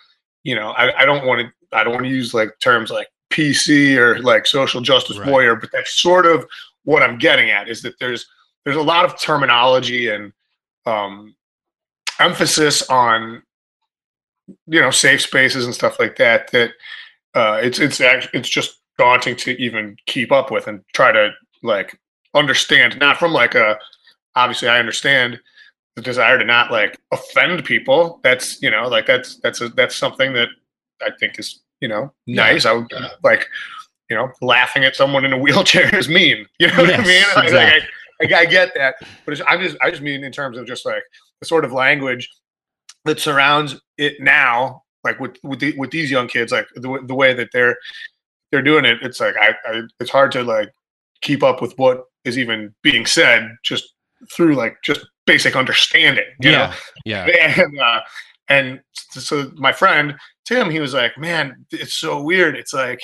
[0.43, 3.07] you know i, I don't want to i don't want to use like terms like
[3.31, 5.29] pc or like social justice Right.
[5.29, 6.45] warrior but that's sort of
[6.83, 8.25] what i'm getting at is that there's
[8.65, 10.33] there's a lot of terminology and
[10.85, 11.33] um
[12.19, 13.41] emphasis on
[14.67, 16.71] you know safe spaces and stuff like that that
[17.35, 21.31] uh it's it's actually it's just daunting to even keep up with and try to
[21.63, 21.97] like
[22.35, 23.77] understand not from like a
[24.35, 25.39] obviously i understand
[25.95, 28.19] the desire to not like offend people.
[28.23, 30.49] That's you know like that's that's a, that's something that
[31.01, 32.43] i think is you know Yeah.
[32.43, 32.65] nice.
[32.65, 32.87] I would
[33.23, 33.47] like
[34.09, 36.45] you know laughing at someone in a wheelchair is mean.
[36.59, 37.23] You know what i mean?
[37.35, 37.89] Like, exactly.
[38.21, 38.95] like, I, I get that.
[39.25, 41.03] But it's, i'm just i just mean in terms of just like
[41.41, 42.29] the sort of language
[43.05, 47.15] that surrounds it now like with with, the, with these young kids like the, the
[47.15, 47.75] way that they're
[48.51, 50.69] they're doing it it's like I, I it's hard to like
[51.21, 53.93] keep up with what is even being said just
[54.35, 56.71] through like just basic understanding you know
[57.05, 57.61] yeah, yeah.
[57.63, 58.01] and uh,
[58.49, 58.79] and
[59.11, 62.57] so my friend Tim, he was like, "Man, it's so weird.
[62.57, 62.99] It's like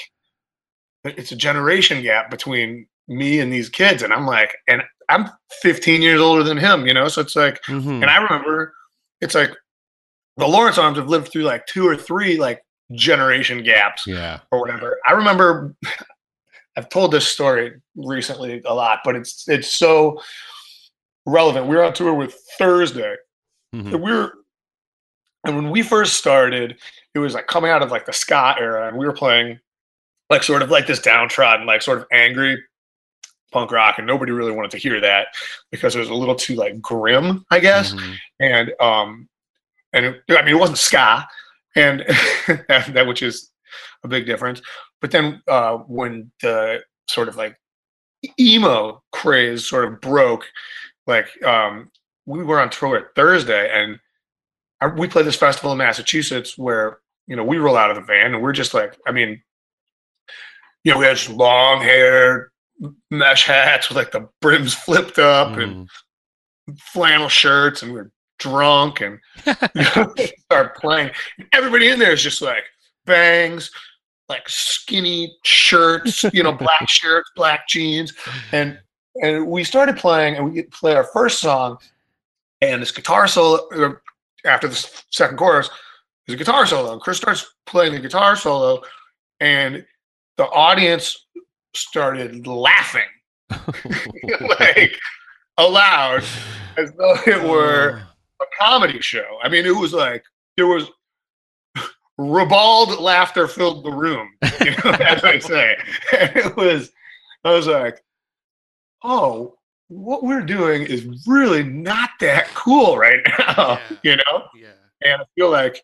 [1.06, 5.30] it's a generation gap between me and these kids." And I'm like, and I'm
[5.62, 7.08] 15 years older than him, you know.
[7.08, 8.02] So it's like, Mhm.
[8.02, 8.74] and I remember,
[9.22, 9.52] it's like
[10.36, 12.60] the Lawrence Arms have lived through like two or three like
[12.94, 14.40] generation gaps Yeah.
[14.52, 14.98] or whatever.
[15.08, 15.74] I remember
[16.76, 20.22] I've told this story recently a lot, but it's it's so
[21.28, 21.68] relevant.
[21.68, 23.16] We were on tour with Thursday.
[23.76, 23.94] Mhm.
[23.94, 24.34] And we were
[25.44, 26.78] And when we first started,
[27.14, 29.60] it was like coming out of like the ska era, and we were playing
[30.30, 32.62] like sort of like this downtrodden, like sort of angry
[33.52, 35.28] punk rock, and nobody really wanted to hear that
[35.72, 37.94] because it was a little too like grim, I guess.
[37.94, 38.16] Mhm.
[38.42, 39.30] And um,
[39.94, 41.26] and it, I mean, it wasn't ska,
[41.76, 42.00] and
[42.68, 43.52] that, that which is
[44.04, 44.62] a big difference.
[45.02, 47.56] But then uh, when the sort of like
[48.40, 50.46] emo craze sort of broke,
[51.08, 51.90] like um,
[52.26, 54.00] we were on tour at Thursday, and
[54.82, 58.04] I, we played this festival in Massachusetts where you know we roll out of the
[58.04, 59.42] van and we're just like, I mean,
[60.84, 62.52] you know, we had long hair,
[63.10, 65.88] mesh hats with like the brims flipped up and
[66.70, 66.78] Mhm.
[66.94, 69.20] flannel shirts, and we're drunk and
[69.76, 70.14] you know,
[70.46, 71.10] start playing.
[71.54, 72.64] Everybody in there is just like
[73.06, 73.72] bangs,
[74.30, 78.14] like skinny shirts, you know, black shirts, black jeans,
[78.52, 78.80] and
[79.22, 81.78] and we started playing, and we play our first song,
[82.62, 83.94] and this guitar solo uh,
[84.46, 84.76] after the
[85.10, 85.70] second chorus
[86.28, 88.82] is a guitar solo, and Chris starts playing the guitar solo,
[89.40, 89.86] and
[90.38, 91.28] the audience
[91.74, 93.02] started laughing
[94.60, 94.98] like
[95.58, 96.24] aloud
[96.78, 98.02] as though it were
[98.42, 99.40] a comedy show.
[99.44, 100.24] I mean, it was like
[100.56, 100.90] there was
[102.18, 104.30] ribald laughter filled the room,
[104.64, 105.78] you know, as I say.
[106.18, 106.92] And it was,
[107.44, 108.04] I was like,
[109.04, 109.58] oh,
[109.90, 113.98] what we're doing is really not that cool right now, Yeah.
[114.04, 114.44] you know?
[114.56, 114.68] yeah.
[115.04, 115.82] And I feel like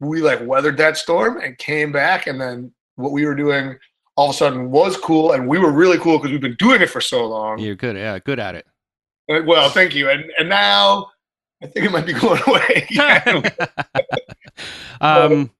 [0.00, 3.76] we like weathered that storm and came back, and then what we were doing
[4.16, 6.82] all of a sudden was cool, and we were really cool because we've been doing
[6.82, 7.58] it for so long.
[7.58, 7.96] You're good.
[7.96, 8.66] Yeah, good at it.
[9.30, 10.10] Uh, Well, thank you.
[10.10, 11.10] And and now
[11.62, 12.86] I think it might be going away.
[15.00, 15.50] um,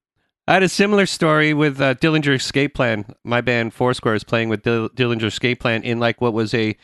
[0.47, 3.07] I had a similar story with uh, Dillinger Escape Plan.
[3.25, 6.77] My band Foursquare is playing with Dill- Dillinger Escape Plan in like what was a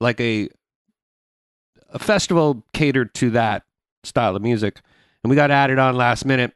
[0.00, 0.48] like a
[1.90, 3.62] a festival catered to that
[4.02, 4.80] style of music,
[5.22, 6.52] and we got added on last minute.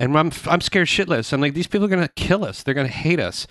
[0.00, 1.32] And I'm I'm scared shitless.
[1.32, 2.64] I'm like, these people are gonna kill us.
[2.64, 3.46] They're gonna hate us.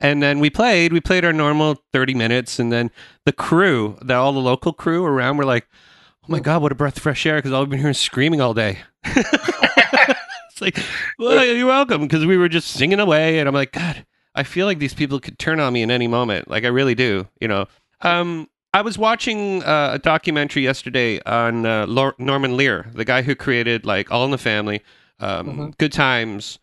[0.00, 0.92] And then we played.
[0.92, 2.90] We played our normal 30 minutes, and then
[3.24, 5.66] the crew, the, all the local crew around, were like,
[6.24, 8.42] "Oh my god, what a breath of fresh air!" Because all we've been hearing screaming
[8.42, 8.80] all day.
[10.54, 10.78] it's like,
[11.18, 14.66] well, you're welcome, because we were just singing away, and I'm like, God, I feel
[14.66, 16.48] like these people could turn on me in any moment.
[16.48, 17.66] Like I really do, you know.
[18.00, 23.22] Um, I was watching uh, a documentary yesterday on uh, Lor- Norman Lear, the guy
[23.22, 24.82] who created like All in the Family,
[25.20, 25.78] um, Mhm.
[25.78, 26.58] Good Times,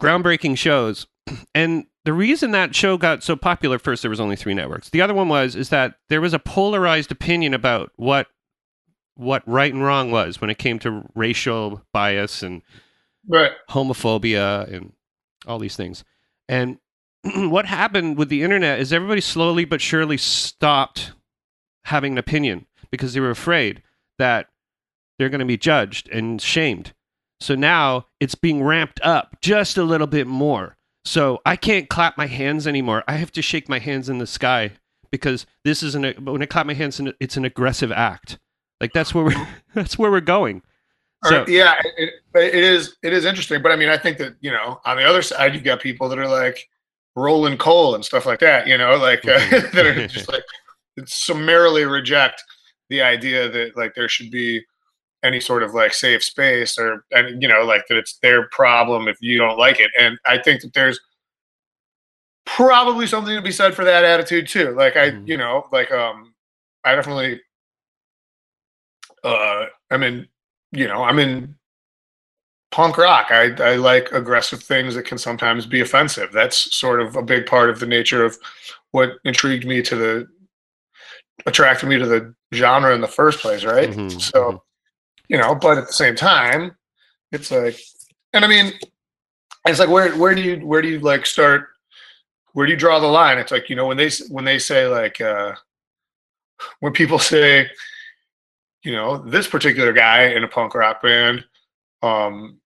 [0.00, 1.06] groundbreaking shows.
[1.54, 4.88] And the reason that show got so popular, first there was only three networks.
[4.90, 8.28] The other one was is that there was a polarized opinion about what
[9.18, 12.62] what right and wrong was when it came to racial bias and
[13.30, 13.52] Right.
[13.68, 14.92] homophobia and
[15.46, 16.02] all these things.
[16.48, 16.78] And
[17.34, 21.12] what happened with the internet is everybody slowly but surely stopped
[21.84, 23.82] having an opinion because they were afraid
[24.18, 24.48] that
[25.18, 26.94] they're going to be judged and shamed.
[27.40, 30.76] So now it's being ramped up just a little bit more.
[31.04, 33.04] So I can't clap my hands anymore.
[33.08, 34.72] I have to shake my hands in the sky
[35.10, 38.38] because this is an when I clap my hands, it's an aggressive act.
[38.80, 40.62] Like that's where we're that's where we're going.
[41.24, 43.60] So- yeah, it, but it is it is interesting.
[43.62, 46.08] But I mean, I think that you know, on the other side, you've got people
[46.08, 46.68] that are like
[47.16, 48.66] rolling coal and stuff like that.
[48.68, 49.72] You know, like uh, Mhm.
[49.72, 50.44] that are just like
[51.06, 52.42] summarily reject
[52.88, 54.64] the idea that like there should be
[55.24, 59.08] any sort of like safe space or and you know like that it's their problem
[59.08, 60.98] if you don't like it and i think that there's
[62.46, 65.26] probably something to be said for that attitude too like i Mhm.
[65.28, 66.34] you know like um
[66.84, 67.40] i definitely
[69.28, 70.26] uh i'm in
[70.72, 71.54] you know i'm in
[72.70, 73.28] punk rock.
[73.30, 76.32] I i like aggressive things that can sometimes be offensive.
[76.32, 78.36] That's sort of a big part of the nature of
[78.90, 80.28] what intrigued me to the
[81.46, 83.90] attracted me to the genre in the first place right?
[83.90, 84.60] Mhm, so mhm.
[85.28, 86.76] you know but at the same time
[87.30, 87.78] it's like
[88.32, 88.72] and i mean
[89.66, 91.68] it's like where where do you where do you like start
[92.58, 93.38] where do you draw the line?
[93.38, 95.54] It's like you know when they when they say like uh
[96.80, 97.70] when people say
[98.88, 101.44] you know this particular guy in a punk rock band
[102.02, 102.58] um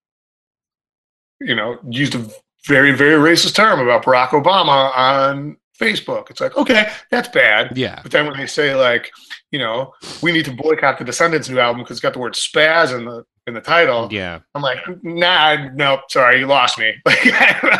[1.40, 2.24] you know used a
[2.66, 7.98] very very racist term about barack obama on facebook it's like okay that's bad yeah.
[8.02, 9.11] but then when they say like,
[9.50, 12.35] you know, we need to boycott the Descendents new album because it's got the word
[12.35, 14.38] spaz in the in the title, Yeah.
[14.54, 16.94] I'm like, nah, nope, sorry, you lost me.
[17.04, 17.18] Like,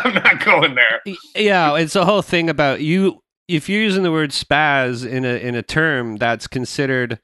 [0.05, 1.01] I'm not going there.
[1.35, 3.23] Yeah, it's a whole thing about you.
[3.47, 7.19] If you're using the word spaz in a in a term that's considered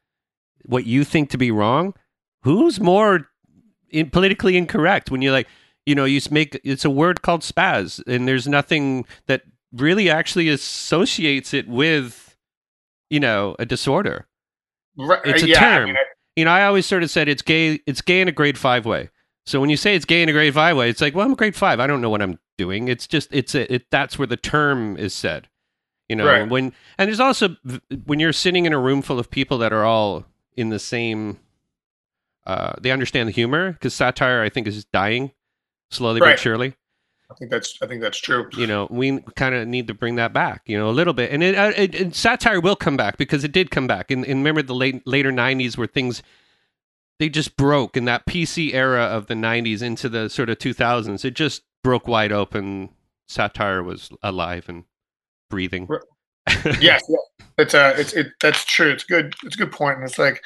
[0.70, 1.94] what you think to be wrong,
[2.44, 3.28] who's more
[3.90, 5.10] in, politically incorrect?
[5.12, 5.48] When you're like,
[5.86, 9.42] you know, you make it's a word called spaz, and there's nothing that
[9.74, 12.38] really actually associates it with,
[13.10, 14.28] you know, a disorder.
[14.98, 15.86] Right, uh, It's a yeah, I term.
[15.88, 16.04] mean, I-
[16.36, 17.80] you know, I always sort of said it's gay.
[17.86, 19.10] It's gay in a grade five way.
[19.46, 21.34] So when you say it's gay in a grade five way, it's like, well, I'm
[21.34, 21.80] a grade five.
[21.80, 22.88] I don't know what I'm doing.
[22.88, 23.86] It's just it's a, it.
[23.92, 25.50] That's where the term is said.
[26.08, 26.48] You know, Right.
[26.50, 27.56] when and there's also
[28.06, 31.40] when you're sitting in a room full of people that are all in the same.
[32.46, 35.32] Uh, they understand the humor because satire, I think, is dying
[35.92, 36.76] slowly but surely
[37.32, 38.48] I think that's I think that's true.
[38.56, 41.32] you know we kind of need to bring that back you know a little bit
[41.32, 44.24] and it, uh, it, it satire will come back because it did come back and,
[44.24, 46.22] and remember the late later 90s where things
[47.18, 51.26] they just broke in that pc era of the 90s into the sort of 2000s
[51.26, 52.90] it just broke wide open
[53.28, 54.84] satire was alive and
[55.50, 56.02] breathing Right.
[56.82, 57.46] yes, yeah.
[57.58, 58.28] it's uh, it's it.
[58.42, 58.92] That's true.
[58.92, 59.34] It's good.
[59.44, 60.42] It's a good point, and it's like,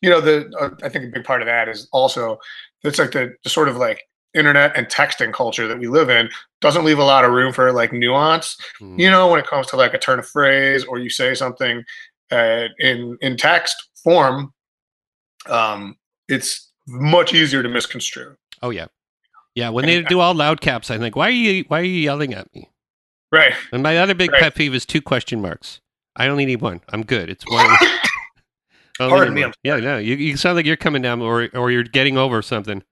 [0.00, 2.38] you know, the uh, I think a big part of that is also
[2.82, 6.28] it's like the, the sort of like internet and texting culture that we live in
[6.60, 8.56] doesn't leave a lot of room for like nuance.
[8.80, 8.98] Mm.
[8.98, 11.84] You know, when it comes to like a turn of phrase or you say something
[12.30, 14.52] uh, in in text form,
[15.46, 15.96] um,
[16.28, 18.36] it's much easier to misconstrue.
[18.62, 18.86] oh yeah
[19.54, 22.00] yeah when they do all loud caps i think why are you why are you
[22.00, 22.68] yelling at me
[23.32, 23.52] Right.
[23.72, 24.42] and my other big Right.
[24.42, 25.80] pet peeve is two question marks
[26.16, 27.76] i only need one i'm good it's one
[28.98, 29.52] Pardon me, one.
[29.62, 32.82] yeah no you, you sound like you're coming down or or you're getting over something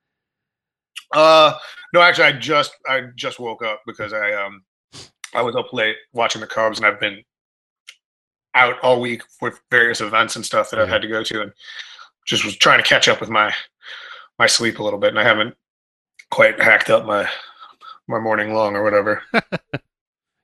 [1.14, 1.55] Uh,
[1.94, 4.62] no, actually, I just I just woke up because I um
[5.35, 7.22] I was up late watching the Cubs, and I've been
[8.55, 11.53] out all week with various events and stuff that I've had to go to, and
[12.27, 13.55] just was trying to catch up with my
[14.38, 15.55] my sleep a little bit, and I haven't
[16.31, 17.27] quite hacked up my
[18.07, 19.22] my morning long or whatever.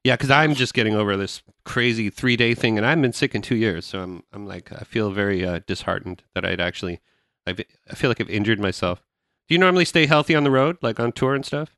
[0.05, 3.35] Yeah, because I'm just getting over this crazy three day thing, and I've been sick
[3.35, 3.87] in two years.
[3.87, 7.01] So I'm I'm like I feel very uh, disheartened that I'd actually
[7.47, 9.01] I've, I feel like I've injured myself.
[9.49, 11.75] Do you normally stay healthy on the road, like on tour and stuff?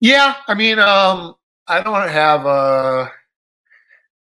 [0.00, 1.34] Yeah, I mean, um,
[1.68, 3.08] I don't have uh,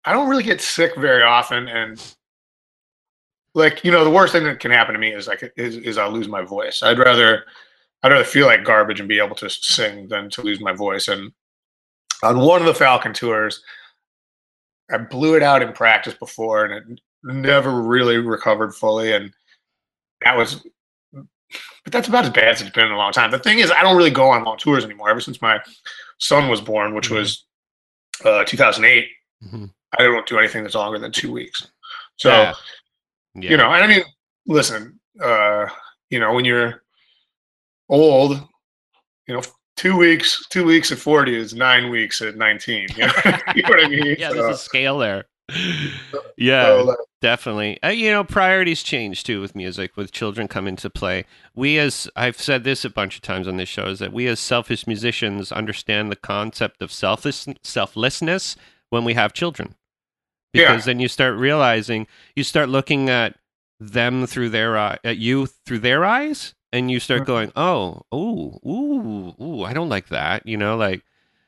[0.04, 2.16] I don't really get sick very often, and
[3.54, 5.98] like you know, the worst thing that can happen to me is like is, is
[5.98, 6.84] I'll lose my voice.
[6.84, 7.46] I'd rather
[8.04, 11.08] I'd rather feel like garbage and be able to sing than to lose my voice.
[11.08, 11.32] And
[12.24, 13.64] on one of the Falcon tours,
[14.92, 19.34] I blew it out in practice before, and it never really recovered fully, and
[20.24, 20.66] that was.
[21.12, 23.30] But that's about as bad as it's been in a long time.
[23.30, 25.10] The thing is, I don't really go on long tours anymore.
[25.10, 25.60] Ever since my
[26.18, 27.16] son was born, which Mhm.
[27.18, 27.46] was
[28.24, 29.10] uh, 2008,
[29.44, 29.74] Mhm.
[30.00, 31.68] I don't do anything that's longer than two weeks.
[32.16, 32.54] So yeah.
[33.36, 33.50] Yeah.
[33.52, 34.04] you know, and I mean,
[34.48, 35.68] listen, uh,
[36.10, 36.84] you know, when you're
[37.90, 38.38] old,
[39.28, 39.42] you know,
[39.78, 42.88] two weeks, two weeks at 40 is nine weeks at 19.
[42.98, 43.14] You know,
[43.56, 44.16] you know what I mean?
[44.20, 45.26] yeah, So- there's a scale there.
[46.38, 47.78] yeah, so, uh, definitely.
[47.84, 51.26] Uh, you know, priorities change too with music, with children come into play.
[51.54, 54.26] We, as I've said this a bunch of times on this show, is that we
[54.28, 58.56] as selfish musicians understand the concept of selfless selflessness
[58.90, 59.76] when we have children,
[60.54, 60.72] Yeah.
[60.72, 62.08] because then you start realizing,
[62.38, 63.36] you start looking at
[63.82, 67.26] them through their eye, at you through their eyes, and you start Mhm.
[67.26, 70.46] going, oh, ooh, ooh, ooh, I don't like that.
[70.46, 71.04] You know, like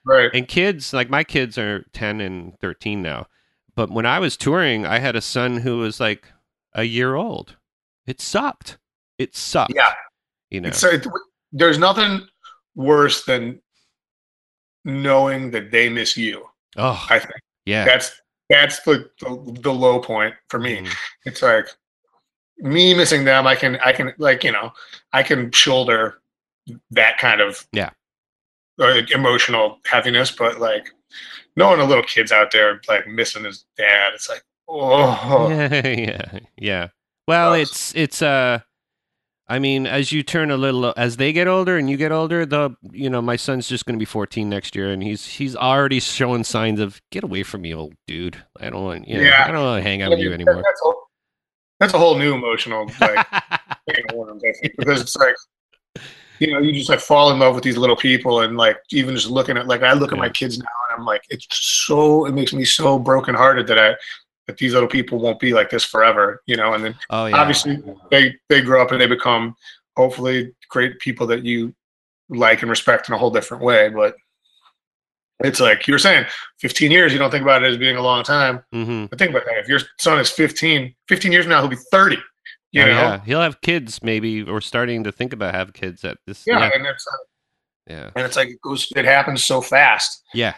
[0.06, 0.30] right.
[0.34, 3.26] and kids like my kids are 10 and 13 now
[3.76, 6.32] but when i was touring i had a son who was like
[6.76, 7.56] a year old
[8.06, 8.78] it sucked
[9.18, 9.94] it sucked Yeah.
[10.52, 11.08] you know so it,
[11.52, 12.22] there's nothing
[12.76, 13.60] worse than
[14.84, 16.46] knowing that they miss you.
[16.78, 17.34] oh I think
[17.66, 20.82] yeah that's that's the, the the low point for me.
[20.82, 20.96] Mhm.
[21.26, 21.68] It's like
[22.58, 23.48] me missing them.
[23.48, 24.72] I can I can like you know
[25.14, 26.22] I can shoulder
[26.92, 27.90] that kind of Yeah.
[28.80, 30.90] uh, emotional heaviness, but like
[31.56, 36.40] knowing a little kid's out there like missing his dad, it's like oh yeah yeah
[36.58, 36.88] yeah
[37.28, 38.58] well it's it's uh
[39.48, 42.48] i mean as you turn a little as they get older and you get older
[42.48, 45.56] the you know my son's just going to be 14 next year and he's he's
[45.56, 49.24] already showing signs of get away from me old dude i don't want you know,
[49.24, 49.46] Yeah.
[49.48, 50.82] i don't want to hang out I with you anymore That's
[51.80, 53.28] that's a whole new emotional like
[54.14, 55.36] worms, I think, because it's like
[56.40, 59.16] you know you just like fall in love with these little people and like even
[59.16, 62.26] just looking at like I look at my kids now and I'm like it's so
[62.26, 63.96] it makes me so brokenhearted that I
[64.48, 67.38] that these little people won't be like this forever you know and then oh yeah.
[67.38, 69.56] obviously they they grow up and they become
[69.96, 71.74] hopefully great people that you
[72.30, 74.16] like and respect in a whole different way but
[75.44, 76.26] it's like you're saying
[76.60, 79.06] 15 years you don't think about it as being a long time mm-hmm.
[79.06, 81.76] but think about that if your son is 15 15 years from now he'll be
[81.92, 82.18] 30
[82.72, 86.04] you oh, know yeah, he'll have kids maybe, or starting to think about have kids
[86.04, 86.44] at this.
[86.46, 87.18] yeah, Yeah, and it's uh,
[87.88, 90.56] yeah, and it's like it goes it happens so fast yeah.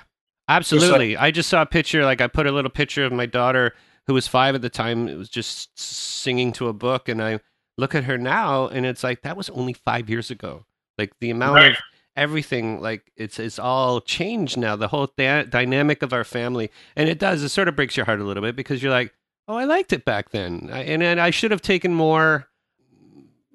[0.47, 1.17] Absolutely.
[1.17, 2.05] I just saw a picture.
[2.05, 3.73] Like I put a little picture of my daughter,
[4.05, 5.07] who was five at the time.
[5.07, 7.39] It was just singing to a book, and I
[7.78, 10.65] look at her now, and it's like that was only five years ago.
[10.97, 11.71] Like the amount Right.
[11.73, 11.78] of
[12.18, 14.76] everything, like it's it's all changed now.
[14.76, 17.43] The whole dy- dynamic of our family, and it does.
[17.43, 19.13] It sort of breaks your heart a little bit because you're like,
[19.47, 22.47] oh, I liked it back then, I, and and I should have taken more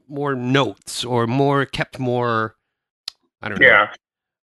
[0.08, 2.56] more notes or more kept more.
[3.42, 3.66] I don't know.
[3.66, 3.92] Yeah,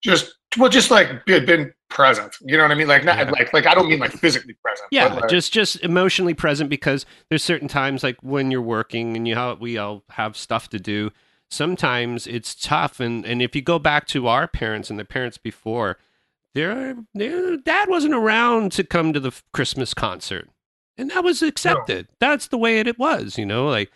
[0.03, 2.36] just well, just like been present.
[2.41, 2.88] You know what I mean?
[2.88, 3.32] Like not Yeah.
[3.32, 4.88] like like I don't mean like physically present.
[4.91, 9.28] Yeah, like, just just emotionally present because there's certain times like when you're working and
[9.28, 11.11] you how we all have stuff to do.
[11.52, 15.38] Sometimes it's tough, and and if you go back to our parents and the parents
[15.38, 15.97] before,
[16.54, 20.50] their their dad wasn't around to come to the Christmas concert,
[20.97, 22.08] and that was accepted.
[22.20, 23.68] That's the way it, it was, you know.
[23.68, 23.91] Like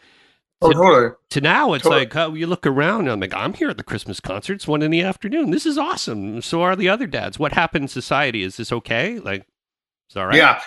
[0.63, 1.11] oh totally.
[1.29, 2.01] to now, it's Totally.
[2.01, 4.53] like oh, you look around and I'm like, I'm here at the Christmas concert.
[4.55, 5.51] It's one in the afternoon.
[5.51, 6.41] This is awesome.
[6.41, 7.37] So are the other dads.
[7.37, 8.41] What happened in society?
[8.41, 9.19] Is this okay?
[9.19, 9.45] Like,
[10.07, 10.37] it's all right.
[10.37, 10.61] Yeah.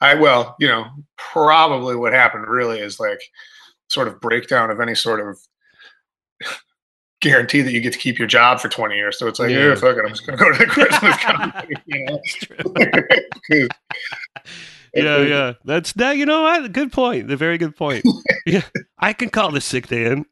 [0.00, 0.86] I well, you know,
[1.16, 3.20] probably what happened really is like
[3.88, 5.38] sort of breakdown of any sort of
[7.20, 9.18] guarantee that you get to keep your job for 20 years.
[9.18, 9.68] So it's like, Yeah.
[9.68, 12.20] yeah, fuck it, I'm just gonna go to the Christmas concert, you know.
[12.22, 12.56] That's true.
[13.68, 13.68] 'Cause
[14.94, 15.52] yeah, yeah.
[15.64, 16.16] That's that.
[16.16, 16.70] You know what?
[16.72, 17.28] Good point.
[17.28, 18.04] The very good point.
[18.46, 18.62] yeah,
[18.98, 20.24] I can call this sick day in.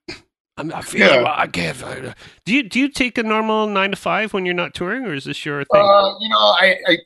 [0.57, 1.09] I'm not feeling.
[1.09, 1.23] Yeah.
[1.23, 1.35] well.
[1.37, 1.83] I can't.
[1.83, 5.05] I- Do you do you take a normal nine to five when you're not touring,
[5.07, 5.81] or is this your thing?
[5.81, 6.99] Uh, you know, I, I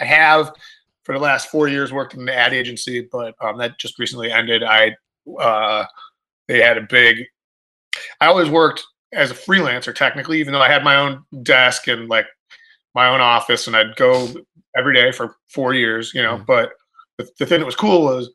[0.00, 0.50] I have
[1.04, 4.32] for the last four years worked in an ad agency, but um, that just recently
[4.32, 4.64] ended.
[4.64, 4.96] I
[5.38, 5.84] uh,
[6.48, 7.24] they had a big.
[8.20, 12.08] I always worked as a freelancer, technically, even though I had my own desk and
[12.08, 12.26] like
[12.94, 14.28] my own office, and I'd go
[14.76, 16.12] every day for four years.
[16.14, 16.46] You know, Mhm.
[16.46, 16.72] but
[17.18, 18.30] the, the thing that was cool was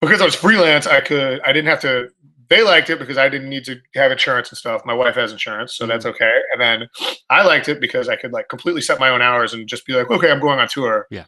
[0.00, 2.08] because I was freelance, I could I didn't have to.
[2.50, 4.80] They liked it because I didn't need to have insurance and stuff.
[4.86, 6.32] My wife has insurance, so that's okay.
[6.52, 6.88] And then
[7.28, 9.92] I liked it because I could like completely set my own hours and just be
[9.92, 11.06] like, okay, I'm going on tour.
[11.10, 11.26] Yeah.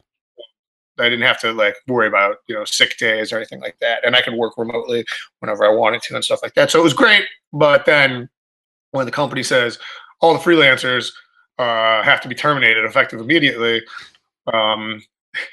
[1.01, 4.05] I didn't have to like worry about you know sick days or anything like that,
[4.05, 5.05] and I could work remotely
[5.41, 6.71] whenever I wanted to and stuff like that.
[6.71, 7.25] So it was great.
[7.53, 8.29] But then
[8.93, 9.79] when the company says
[10.21, 11.13] all the freelancers
[11.59, 13.83] uh, have to be terminated effective immediately,
[14.53, 15.03] um,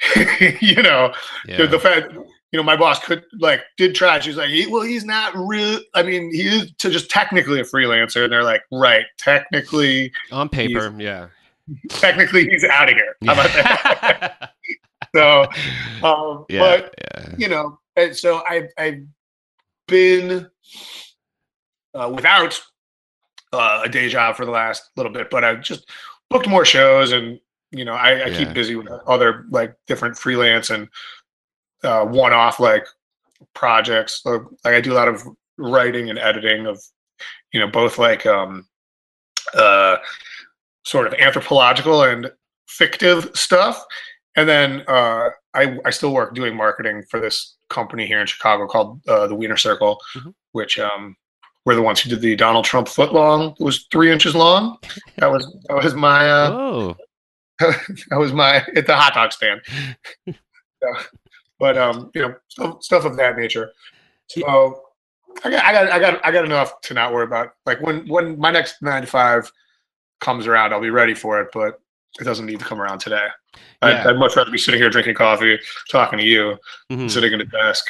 [0.61, 1.13] you know,
[1.45, 1.57] yeah.
[1.57, 2.13] the, the fact
[2.51, 6.03] you know my boss could like did try she's like well he's not real i
[6.03, 10.93] mean he is to just technically a freelancer and they're like right technically On paper,
[10.97, 11.27] yeah.
[11.89, 14.53] technically he's out of here how about that
[15.15, 15.47] so
[16.03, 17.35] um yeah, but yeah.
[17.37, 19.03] you know and so i i've
[19.87, 20.47] been
[21.93, 22.61] uh, without
[23.53, 25.89] uh, a day job for the last little bit but i've just
[26.29, 27.39] booked more shows and
[27.71, 28.37] you know i, I Yeah.
[28.37, 30.87] keep busy with other like different freelance and
[31.83, 32.85] uh, one-off like
[33.53, 35.23] projects so, like i do a lot of
[35.57, 36.81] writing and editing of
[37.53, 38.67] you know both like um
[39.53, 39.97] uh
[40.83, 42.31] sort of anthropological and
[42.67, 43.83] fictive stuff
[44.37, 48.65] and then uh i i still work doing marketing for this company here in chicago
[48.67, 50.33] called uh, the wiener circle Mhm.
[50.53, 51.15] which um
[51.65, 54.77] we're the ones who did the donald trump foot long it was three inches long
[55.17, 56.95] that was that was my uh oh,
[57.59, 59.61] that was my at the hot dog stand.
[60.83, 60.87] So,
[61.59, 63.71] but um, you know, stuff, stuff of that nature.
[64.27, 64.83] So
[65.43, 67.53] I got, I got, I got, I got enough to not worry about.
[67.65, 69.51] Like when when my next nine to five
[70.21, 71.49] comes around, I'll be ready for it.
[71.51, 71.79] But
[72.19, 73.27] it doesn't need to come around today.
[73.81, 75.59] I'd, I'd much rather be sitting here drinking coffee,
[75.91, 76.57] talking to you,
[76.91, 77.09] mhm.
[77.09, 77.85] sitting at a desk.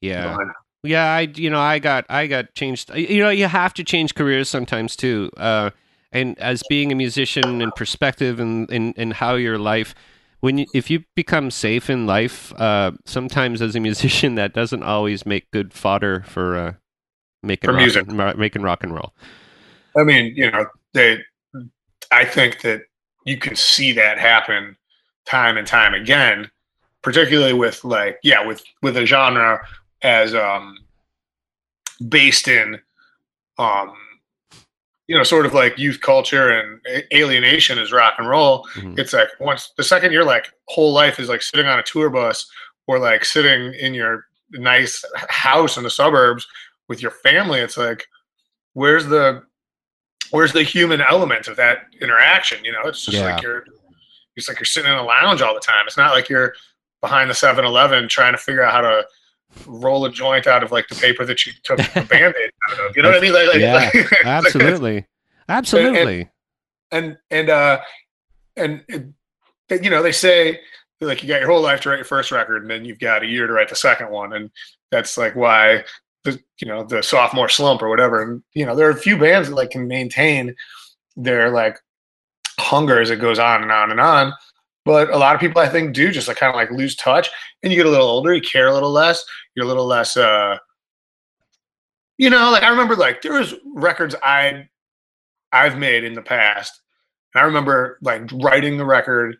[0.00, 0.36] yeah.
[0.36, 0.52] Fine.
[0.82, 2.90] Yeah, I you know I got I got changed.
[2.94, 5.30] You know you have to change careers sometimes too.
[5.36, 5.70] Uh,
[6.10, 9.94] and as being a musician and perspective and in, in how your life
[10.40, 14.82] when you, if you become safe in life, uh, sometimes as a musician that doesn't
[14.82, 16.72] always make good fodder for uh,
[17.42, 18.06] making For rock, music.
[18.10, 19.12] ma- making rock and roll.
[19.96, 20.64] I mean, you know,
[20.94, 21.18] they.
[22.10, 22.82] I think that
[23.24, 24.76] you can see that happen
[25.26, 26.50] time and time again,
[27.02, 29.60] particularly with like, yeah, with with a genre
[30.02, 30.76] as um
[32.08, 32.80] based in
[33.58, 33.92] um
[35.06, 36.80] you know sort of like youth culture and
[37.12, 38.98] alienation is rock and roll Mhm.
[38.98, 42.08] it's like once the second your like whole life is like sitting on a tour
[42.08, 42.50] bus
[42.86, 46.46] or like sitting in your nice house in the suburbs
[46.88, 48.06] with your family it's like
[48.72, 49.42] where's the
[50.30, 52.64] where's the human element of that interaction?
[52.64, 53.34] You know it's just Yeah.
[53.34, 53.64] like you're
[54.36, 55.84] it's like you're sitting in a lounge all the time.
[55.86, 56.54] It's not like you're
[57.00, 59.06] behind the 7-eleven trying to figure out how to
[59.66, 62.96] roll a joint out of like the paper that you took the band-aid out of.
[62.96, 63.32] You know what i mean?
[63.32, 65.06] Like, like, Yeah, like- Absolutely,
[65.48, 66.28] absolutely.
[66.92, 67.80] and and uh
[68.56, 70.60] and it, you know they say
[71.00, 73.22] like you got your whole life to write your first record and then you've got
[73.22, 74.50] a year to write the second one and
[74.90, 75.82] that's like why
[76.24, 79.18] the you know the sophomore slump or whatever and you know there are a few
[79.18, 80.54] bands that like can maintain
[81.16, 81.78] their like
[82.58, 84.32] hunger as it goes on and on and on
[84.84, 87.30] but a lot of people i think do just like kind of like lose touch
[87.62, 90.16] and you get a little older you care a little less you're a little less
[90.16, 90.58] uh
[92.18, 94.68] you know like i remember like there was records i
[95.52, 96.80] I've made in the past.
[97.34, 99.36] And I remember like writing the record.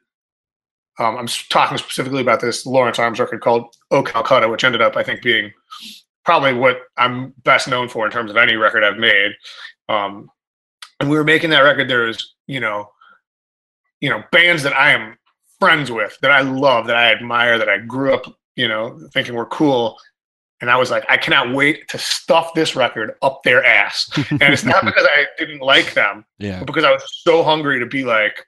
[0.99, 4.97] Um, I'm talking specifically about this Lawrence Arms record called "Oh Calcutta," which ended up,
[4.97, 5.53] I think, being
[6.31, 9.33] probably what I'm best known for in terms of any record I've made.
[9.89, 10.31] Um,
[11.01, 11.91] and we were making that record.
[11.91, 12.89] There was, you know,
[14.01, 15.19] you know, bands that I am
[15.59, 19.35] friends with, that I love, that I admire, that I grew up, you know, thinking
[19.35, 19.99] were cool.
[20.61, 24.09] And I was like, I cannot wait to stuff this record up their ass.
[24.31, 26.61] And it's not because I didn't like them, Yeah.
[26.61, 28.47] but because I was so hungry to be like,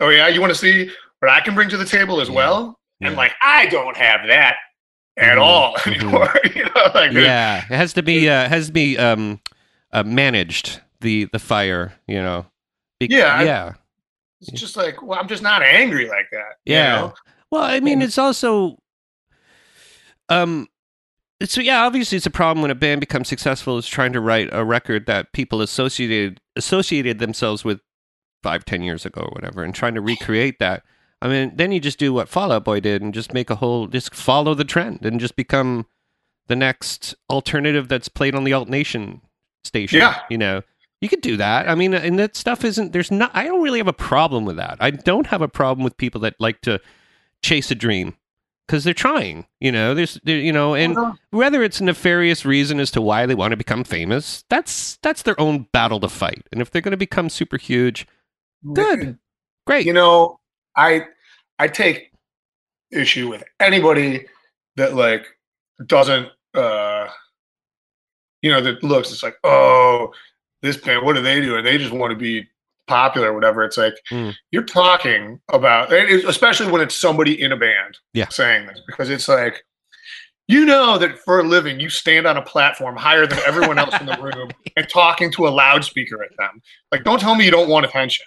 [0.00, 0.90] oh yeah, you want to see
[1.20, 2.34] what I can bring to the table as Yeah.
[2.34, 2.80] well?
[3.02, 4.56] And like, I don't have that
[5.16, 5.40] at Mhm.
[5.40, 5.94] all Mhm.
[5.96, 6.34] anymore.
[6.54, 9.40] you know, like yeah, it has to be uh, has to be um,
[9.92, 11.92] uh, managed the the fire.
[12.06, 12.46] You know.
[13.00, 13.72] Be- Yeah, I- yeah,
[14.40, 16.56] it's just like, well, I'm just not angry like that.
[16.64, 16.96] you Yeah.
[16.96, 17.14] know?
[17.50, 18.78] Well, I mean, it's also,
[20.28, 20.66] um,
[21.42, 24.48] so yeah, obviously, it's a problem when a band becomes successful is trying to write
[24.52, 27.80] a record that people associated associated themselves with
[28.42, 30.82] five, ten years ago or whatever, and trying to recreate that.
[31.24, 33.54] I mean, then you just do what Fall Out Boy did and just make a
[33.54, 35.86] whole, just follow the trend and just become
[36.48, 39.22] the next alternative that's played on the Alt Nation
[39.64, 40.00] station.
[40.00, 40.20] Yeah.
[40.28, 40.60] You know,
[41.00, 41.66] you could do that.
[41.66, 44.56] I mean, and that stuff isn't, there's not, I don't really have a problem with
[44.56, 44.76] that.
[44.80, 46.78] I don't have a problem with people that like to
[47.42, 48.16] chase a dream
[48.66, 51.14] because they're trying, you know, there's, there, you know, and uh-huh.
[51.30, 55.22] whether it's a nefarious reason as to why they want to become famous, that's, that's
[55.22, 56.46] their own battle to fight.
[56.52, 58.06] And if they're going to become super huge,
[58.74, 59.18] Good.
[59.66, 59.86] great.
[59.86, 60.38] You know,
[60.76, 61.06] I
[61.58, 62.10] I take
[62.92, 64.26] issue with anybody
[64.76, 65.26] that like
[65.86, 67.08] doesn't uh
[68.42, 70.12] you know that looks it's like oh
[70.62, 72.46] this band what are they doing they just want to be
[72.86, 74.34] popular or whatever it's like Mm.
[74.52, 78.28] you're talking about especially when it's somebody in a band Yeah.
[78.28, 79.64] saying this because it's like
[80.46, 83.98] you know that for a living you stand on a platform higher than everyone else
[83.98, 86.60] in the room and talking to a loudspeaker at them
[86.92, 88.24] like don't tell me you don't want attention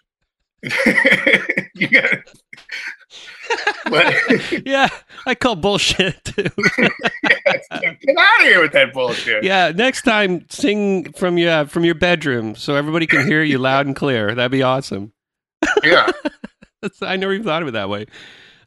[1.75, 2.23] you get
[3.89, 4.13] but,
[4.65, 4.89] yeah,
[5.25, 6.43] I call bullshit too.
[6.77, 9.43] get out of here with that bullshit.
[9.43, 13.57] yeah, next time sing from your uh, from your bedroom so everybody can hear you
[13.57, 14.35] loud and clear.
[14.35, 15.13] That'd be awesome.
[15.83, 16.09] Yeah.
[17.01, 18.05] I never even thought of it that way.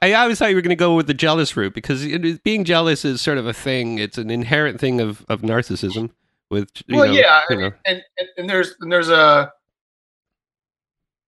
[0.02, 2.64] I always thought you were going to go with the jealous route because is, being
[2.64, 3.98] jealous is sort of a thing.
[3.98, 6.10] It's an inherent thing of, of narcissism.
[6.50, 7.72] With you Well, know, yeah, you know.
[7.84, 9.52] and, and and there's and there's a.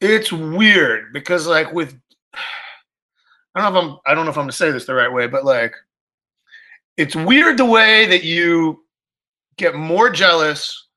[0.02, 2.00] It's weird because like with,
[3.56, 5.12] I don't know if I'm I don't know if I'm gonna say this the right
[5.12, 5.74] way, but like,
[6.98, 8.84] it's weird the way that you
[9.58, 10.88] get more jealous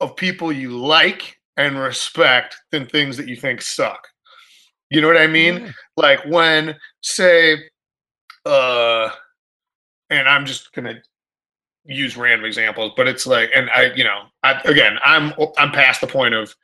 [0.00, 4.08] of people you like and respect than things that you think suck.
[4.90, 5.62] You know what I mean?
[5.62, 5.72] Yeah.
[5.96, 7.56] like when say
[8.44, 9.08] uh
[10.10, 11.00] and i'm just gonna
[11.84, 16.00] use random examples but it's like and i you know I, again i'm i'm past
[16.00, 16.54] the point of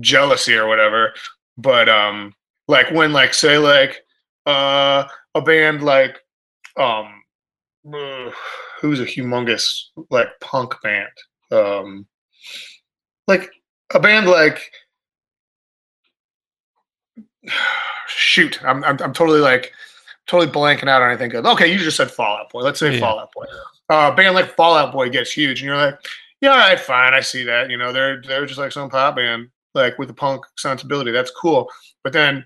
[0.00, 1.12] jealousy or whatever.
[1.58, 2.34] But um
[2.68, 4.02] like when like say like
[4.46, 6.18] uh a band like
[6.76, 7.22] um
[7.92, 8.30] uh,
[8.80, 11.08] who's a humongous like punk band
[11.52, 12.06] um
[13.28, 13.48] like
[13.94, 14.60] a band like
[18.08, 19.72] shoot i'm i'm, I'm totally like
[20.26, 21.46] totally blanking out on anything good.
[21.46, 22.60] Okay you just said fall out boy.
[22.62, 23.00] Let's say Yeah.
[23.00, 23.44] fall out boy.
[23.88, 25.94] Uh band like fall out boy gets huge and you're like
[26.40, 27.70] yeah all right fine i see that.
[27.70, 31.30] You know they're they're just like some pop band like with the punk sensibility that's
[31.30, 31.68] cool
[32.02, 32.44] but then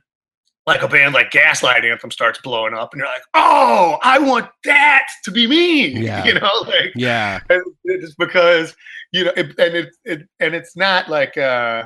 [0.67, 4.47] like a band like gaslight anthem starts blowing up and you're like oh i want
[4.65, 6.25] that to be me Yeah.
[6.27, 7.41] you know like Yeah.
[7.85, 8.77] it's because
[9.13, 11.85] you know, it, and it, it and it's not like uh,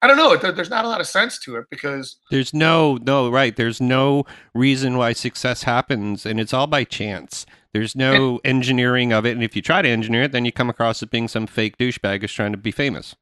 [0.00, 0.36] I don't know.
[0.36, 3.56] There, there's not a lot of sense to it because There's no, no, right.
[3.56, 7.44] There's no reason why success happens, and it's all by chance.
[7.74, 10.70] There's no engineering of it, and if you try to engineer it, then you come
[10.70, 13.16] across as being some fake douchebag who's trying to be famous.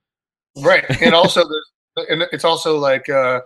[0.63, 3.41] Right, and also there's and it's also like uh,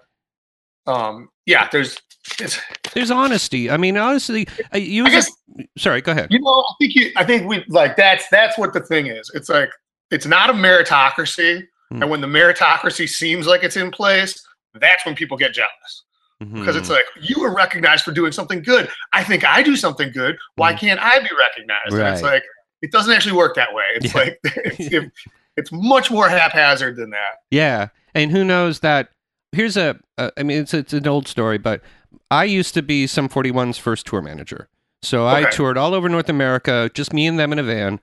[0.87, 1.97] um, yeah, there's
[2.39, 2.61] it's
[2.95, 3.71] There's honesty.
[3.71, 5.31] I mean, honestly, I guess
[5.79, 6.29] sorry, go ahead.
[6.31, 9.31] you know I think you I think we like that's that's what the thing is.
[9.35, 9.71] It's like
[10.11, 12.03] it's not a meritocracy, Hmm.
[12.03, 16.05] and when the meritocracy seems like it's in place, that's when people get jealous.
[16.41, 16.93] because it's Mhm.
[16.93, 18.89] like you were recognized for doing something good.
[19.13, 20.39] I think I do something good.
[20.57, 20.79] Why Mm.
[20.79, 21.93] can't I be recognized?
[21.95, 22.43] And it's like
[22.81, 23.85] it doesn't actually work that way.
[23.97, 24.21] It's Yeah.
[24.23, 25.13] like it's, it-
[25.61, 27.43] it's much more haphazard than that.
[27.51, 29.11] Yeah, and who knows that?
[29.53, 29.99] Here's a.
[30.19, 31.83] I mean, it's it's an old story, but
[32.31, 34.69] I used to be Sum 41's first tour manager.
[35.03, 38.01] So I toured all over North America, just me and them in a van.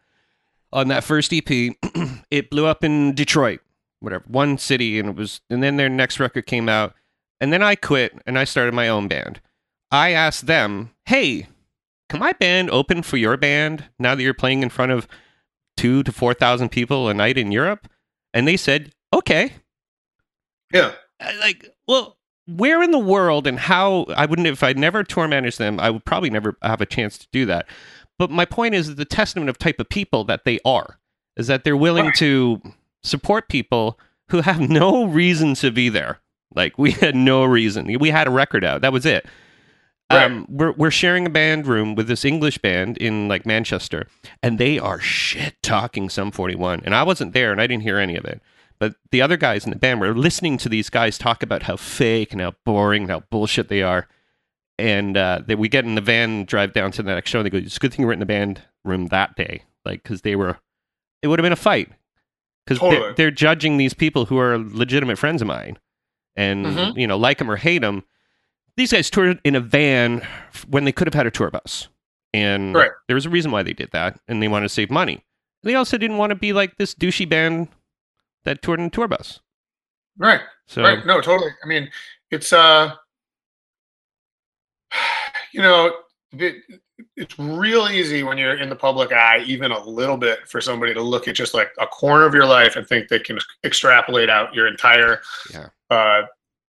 [0.73, 1.47] On that first EP,
[2.31, 3.61] it blew up in Detroit,
[3.99, 5.41] whatever, one city, and it was.
[5.49, 6.93] And then their next record came out,
[7.39, 9.41] and then I quit and I started my own band.
[9.91, 11.47] I asked them, "Hey,
[12.09, 15.07] can my band open for your band now that you're playing in front of
[15.77, 17.87] two to four thousand people a night in Europe?"
[18.33, 19.53] And they said, "Okay."
[20.73, 20.93] Yeah.
[21.39, 25.57] Like well where in the world and how i wouldn't if i'd never tour managed
[25.57, 27.67] them i would probably never have a chance to do that
[28.17, 30.97] but my point is the testament of type of people that they are
[31.37, 32.61] is that they're willing to
[33.03, 33.99] support people
[34.29, 36.19] who have no reason to be there.
[36.53, 37.85] Like we had no reason.
[37.99, 38.81] We had a record out.
[38.81, 39.25] That was it.
[40.09, 44.07] Um, we're we're sharing a band room with this English band in like Manchester,
[44.41, 46.81] and they are shit talking Sum 41.
[46.85, 48.41] And I wasn't there, and I didn't hear any of it.
[48.79, 51.75] But the other guys in the band were listening to these guys talk about how
[51.75, 54.07] fake and how boring and how bullshit they are.
[54.79, 57.45] And uh, that we get in the van, drive down to the next show, and
[57.45, 60.21] they go, "It's a good thing were in the band room that day, like because
[60.21, 60.57] they were,
[61.21, 61.89] it would have been a fight
[62.65, 63.01] because Totally.
[63.01, 65.79] they're, they're judging these people who are legitimate friends of mine,
[66.35, 66.97] and Mhm.
[66.97, 68.03] you know, like them or hate them.
[68.77, 70.25] These guys toured in a van
[70.69, 71.87] when they could have had a tour bus,
[72.33, 72.91] and Right.
[73.07, 75.23] there was a reason why they did that, and they wanted to save money.
[75.63, 77.69] They also didn't want to be like this douchey band
[78.45, 79.39] that toured in a tour bus.
[80.17, 80.41] Right.
[80.67, 81.05] So Right.
[81.05, 81.51] No, totally.
[81.63, 81.89] I mean,
[82.31, 82.93] it's uh,
[85.51, 85.91] you know,
[86.33, 86.55] it,
[87.15, 90.93] it's real easy when you're in the public eye, even a little bit, for somebody
[90.93, 94.29] to look at just like a corner of your life and think they can extrapolate
[94.29, 95.21] out your entire
[95.51, 95.69] Yeah.
[95.89, 96.23] uh,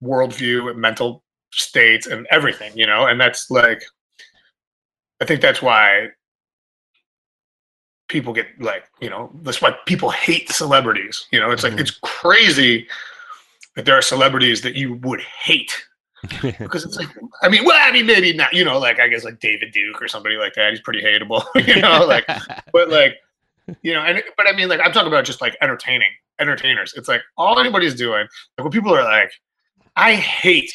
[0.03, 1.23] worldview, and mental
[1.61, 2.71] states, and everything.
[2.75, 3.83] You know, and that's like,
[5.21, 6.09] I think that's why
[8.07, 11.25] people get like, you know, that's why people hate celebrities.
[11.31, 11.71] You know, it's Mhm.
[11.71, 12.87] like it's crazy
[13.75, 15.85] that there are celebrities that you would hate
[16.41, 17.09] because it's like
[17.41, 18.53] I mean, well, I mean, maybe not.
[18.53, 20.71] You know, like I guess like David Duke or somebody like that.
[20.71, 21.43] He's pretty hateable.
[21.67, 22.25] You know, like
[22.71, 23.17] but like
[23.81, 26.93] you know, and but I mean, like I'm talking about just like entertaining entertainers.
[26.95, 28.27] It's like all anybody's doing.
[28.57, 29.31] Like when people are like,
[29.95, 30.71] I hate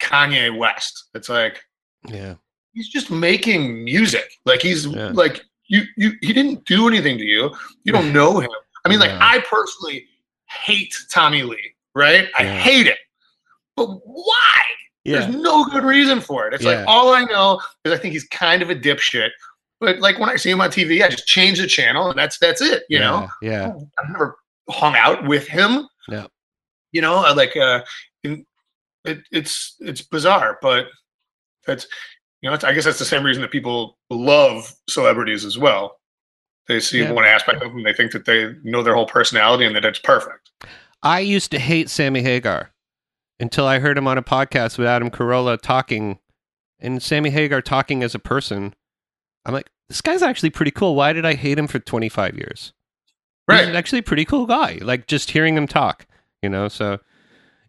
[0.00, 1.04] Kanye West.
[1.14, 1.62] It's like
[2.08, 2.34] yeah,
[2.72, 4.30] he's just making music.
[4.44, 5.10] Like he's Yeah.
[5.14, 7.54] like you you he didn't do anything to you.
[7.84, 8.50] You don't know him.
[8.84, 10.06] I mean, like I personally
[10.46, 12.28] hate Tommy Lee, right?
[12.38, 12.98] I hate it.
[13.76, 14.60] But why?
[15.04, 16.54] yeah, There's no good reason for it.
[16.54, 16.78] It's Yeah.
[16.80, 19.30] like all I know is I think he's kind of a dipshit.
[19.80, 22.38] But like when I see him on TV, I just change the channel and that's
[22.38, 22.82] that's it.
[22.88, 24.36] You know, yeah, I've never
[24.70, 25.86] hung out with him.
[26.08, 26.26] Yeah.
[26.92, 27.82] You know, I like uh,
[28.24, 28.44] in,
[29.04, 30.86] it, it's it's bizarre, but
[31.66, 31.86] that's
[32.42, 35.96] you know, it's, I guess that's the same reason that people love celebrities as well.
[36.68, 37.10] They see Yeah.
[37.12, 39.98] one aspect of them, they think that they know their whole personality and that it's
[39.98, 40.50] perfect.
[41.02, 42.70] I used to hate Sammy Hagar
[43.40, 46.18] until I heard him on a podcast with Adam Carolla talking,
[46.78, 48.74] and Sammy Hagar talking as a person.
[49.44, 50.94] I'm like, this guy's actually pretty cool.
[50.94, 52.72] Why did I hate him for 25 years?
[53.50, 53.74] He's Right.
[53.74, 54.78] actually a pretty cool guy.
[54.82, 56.06] Like just hearing him talk,
[56.42, 56.68] you know.
[56.68, 56.98] So,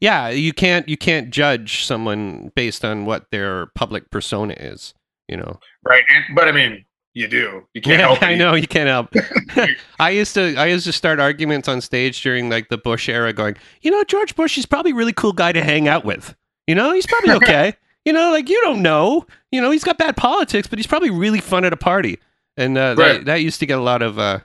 [0.02, 4.93] yeah, you can't you can't judge someone based on what their public persona is,
[5.28, 5.60] you know.
[5.84, 6.04] Right.
[6.10, 7.66] And, but I mean, you do.
[7.74, 8.26] You can't yeah, help it.
[8.26, 9.14] I know you can't help.
[10.00, 13.34] I used to I used to start arguments on stage during like the Bush era,
[13.34, 16.36] going, you know, George Bush is probably a really cool guy to hang out with.
[16.68, 17.74] You know, he's probably okay.
[18.06, 19.26] you know, like you don't know.
[19.52, 22.20] You know, he's got bad politics, but he's probably really fun at a party.
[22.56, 24.39] And uh, that that used to get a lot of uh,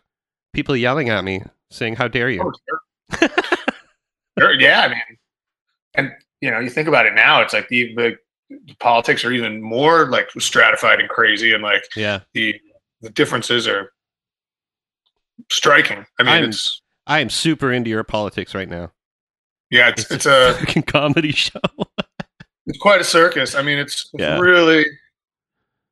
[0.52, 3.28] people yelling at me, saying, "How dare you?" Oh, sure.
[4.38, 5.18] Sure, yeah, I mean,
[5.94, 8.16] and you know, you think about it now, it's like the, the
[8.50, 12.60] the politics are even more like stratified and crazy, and like Yeah, the
[13.00, 13.90] the differences are
[15.50, 16.04] striking.
[16.18, 18.92] I mean, I'm- it's I am super into your politics right now.
[19.70, 21.60] yeah, it's it's a fucking comedy show.
[22.66, 23.54] it's quite a circus.
[23.54, 24.38] I mean, it's, it's Yeah.
[24.38, 24.84] really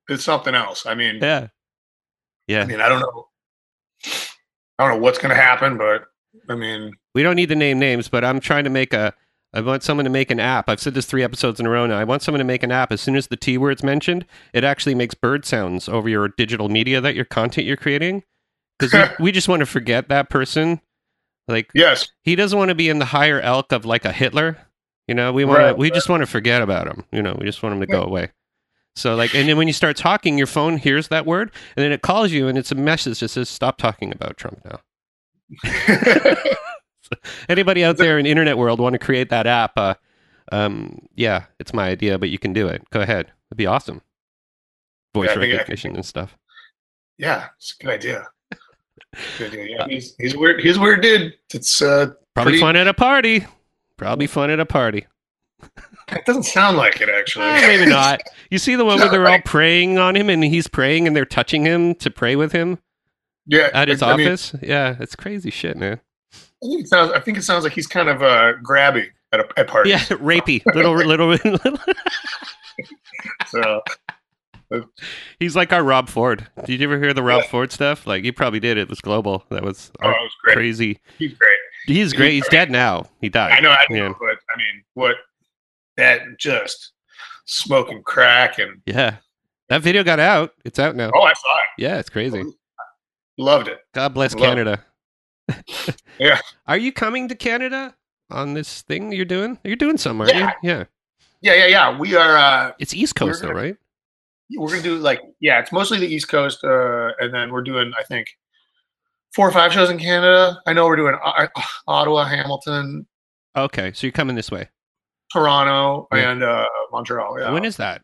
[0.09, 0.87] it's something else.
[0.87, 1.49] I mean, yeah,
[2.47, 2.63] yeah.
[2.63, 3.29] I mean, I don't know,
[4.79, 6.05] I don't know what's going to happen, but
[6.49, 9.15] I mean, we don't need to name names, but I'm trying to make a.
[9.55, 10.69] I want someone to make an app.
[10.69, 11.99] I've said this three episodes in a row now.
[11.99, 12.91] I want someone to make an app.
[12.91, 14.25] As soon as the T word's mentioned,
[14.55, 18.23] it actually makes bird sounds over your digital media that your content you're creating.
[18.79, 20.81] Because we, we just want to forget that person.
[21.49, 24.57] Like yes, he doesn't want to be in the higher elk of like a Hitler.
[25.07, 25.65] You know, we want to.
[25.65, 27.05] Right, we just want to forget about him.
[27.13, 28.31] You know, we just want him to go away.
[28.95, 31.93] So like, and then when you start talking, your phone hears that word, and then
[31.93, 34.81] it calls you, and it's a message that says, "Stop talking about Trump now."
[37.49, 39.73] Anybody out there in the internet world want to create that app?
[39.77, 39.95] Uh,
[40.51, 42.83] um, yeah, it's my idea, but you can do it.
[42.91, 43.31] Go ahead.
[43.49, 44.03] It'd be awesome.
[45.15, 46.37] Voice Yeah, I think- I recognition and stuff.
[47.19, 48.27] yeah, it's a good idea.
[49.39, 49.67] Good idea.
[49.79, 50.61] Yeah, he's he's a weird.
[50.61, 51.35] He's weird dude.
[51.53, 53.47] It's uh, Probably pretty- fun at a party.
[53.97, 55.07] Probably fun at a party.
[56.09, 57.45] it doesn't sound like it actually.
[57.45, 58.21] Eh, maybe not.
[58.51, 61.25] You see the one where they're all praying on him and he's praying and they're
[61.25, 62.79] touching him to pray with him
[63.47, 64.55] yeah, at his I mean, office?
[64.61, 66.01] yeah, it's crazy shit, man.
[66.63, 67.13] I think it sounds.
[67.13, 69.93] I think it sounds like he's kind of uh, grabby at a at parties.
[69.93, 70.65] Yeah, rapey.
[70.75, 71.79] Little, little, little.
[73.47, 73.83] So
[75.39, 76.47] he's like our Rob Ford.
[76.65, 77.49] Did you ever hear the Rob Yeah.
[77.51, 78.07] Ford stuff?
[78.07, 78.79] Like, you probably did.
[78.79, 79.45] It was global.
[79.51, 80.55] That was oh, it was great.
[80.57, 81.01] crazy.
[81.19, 81.57] He's great.
[81.87, 82.33] He's great.
[82.33, 83.07] He's dead now.
[83.21, 83.53] He died.
[83.53, 83.71] I know.
[83.71, 83.97] I know.
[84.07, 84.13] Yeah.
[84.19, 85.17] But I mean, what
[85.99, 86.93] that just
[87.45, 89.17] smoking crack and Yeah.
[89.69, 90.53] That video got out.
[90.65, 91.11] It's out now.
[91.15, 91.83] Oh, I saw it.
[91.83, 92.43] Yeah, it's crazy.
[93.39, 93.79] Loved it.
[93.95, 94.85] God bless Love- Canada.
[96.19, 96.39] Yeah.
[96.67, 97.95] Are you coming to Canada
[98.31, 99.59] on this thing you're doing?
[99.65, 100.53] You're doing some, aren't Yeah.
[100.63, 100.69] you?
[100.71, 100.85] Yeah.
[101.41, 101.99] Yeah, yeah, yeah.
[101.99, 102.37] We are.
[102.37, 103.77] uh It's East Coast though, right?
[104.57, 107.93] We're gonna do like yeah, it's mostly the East Coast, uh, and then we're doing
[107.99, 108.29] I think
[109.35, 110.61] four or five shows in Canada.
[110.67, 111.47] I know we're doing uh,
[111.89, 113.07] Ottawa, Hamilton,
[113.57, 114.69] Okay, so you're coming this way.
[115.33, 116.31] Toronto, Yeah.
[116.31, 117.41] and uh, Montreal.
[117.41, 117.51] Yeah.
[117.51, 118.03] When is that?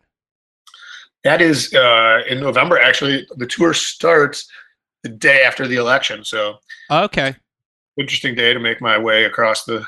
[1.24, 2.78] That is uh, in November.
[2.78, 4.48] Actually, the tour starts
[5.02, 6.24] the day after the election.
[6.24, 6.58] So
[6.90, 7.36] Okay.
[7.96, 9.84] interesting day to make my way across the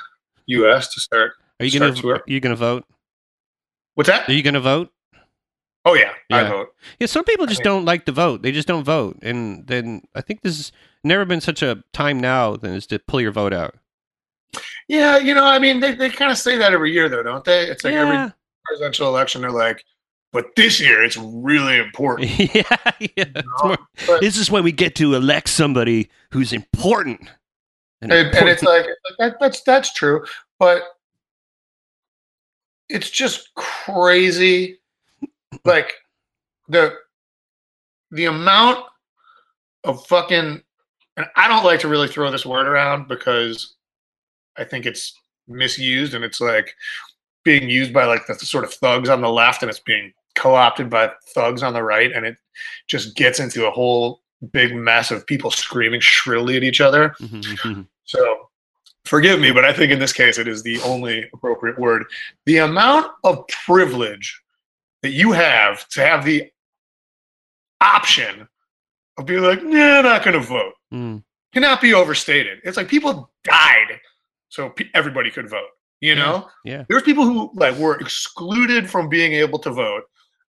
[0.47, 0.93] U.S.
[0.95, 1.33] to start.
[1.61, 2.15] Are you gonna Start tour.
[2.17, 2.85] are you gonna vote?
[3.95, 4.29] What's that?
[4.29, 4.91] Are you gonna vote?
[5.85, 6.49] Oh yeah, I Yeah.
[6.49, 6.75] vote.
[6.99, 8.43] Yeah, some people just mean- don't like to vote.
[8.43, 10.73] They just don't vote, and then I think this has
[11.05, 13.77] never been such a time now than is to pull your vote out.
[14.89, 17.45] Yeah, you know, I mean, they, they kind of say that every year, though, don't
[17.45, 17.67] they?
[17.69, 18.33] It's like every
[18.67, 19.85] presidential election, they're like,
[20.33, 22.31] but this year it's really important.
[22.55, 22.63] yeah,
[23.01, 23.09] yeah.
[23.17, 23.77] you know?
[24.07, 27.21] But- this is when we get to elect somebody who's important.
[28.03, 28.87] An and, and it's like
[29.19, 30.25] that, that's that's true,
[30.59, 30.83] but
[32.89, 34.79] it's just crazy,
[35.67, 35.93] like
[36.69, 36.95] the
[38.11, 38.85] the amount
[39.85, 40.63] of fucking.
[41.17, 43.75] And I don't like to really throw this word around because
[44.57, 45.13] I think it's
[45.47, 46.75] misused and it's like
[47.45, 50.89] being used by like the sort of thugs on the left and it's being co-opted
[50.89, 52.37] by thugs on the right and it
[52.89, 54.23] just gets into a whole
[54.53, 57.15] big mess of people screaming shrilly at each other.
[57.21, 57.87] Mhm, mhm.
[58.05, 58.49] So
[59.05, 62.05] forgive me, but I think in this case it is the only appropriate word.
[62.47, 64.41] The amount of privilege
[65.03, 66.51] that you have to have the
[67.81, 68.49] option
[69.19, 71.23] of being like, nah, I'm not going to vote Mm.
[71.55, 72.59] cannot be overstated.
[72.65, 74.01] It's like people died
[74.49, 75.69] so pe- everybody could vote.
[76.01, 76.85] You know, Yeah.
[76.89, 80.05] there's people who like were excluded from being able to vote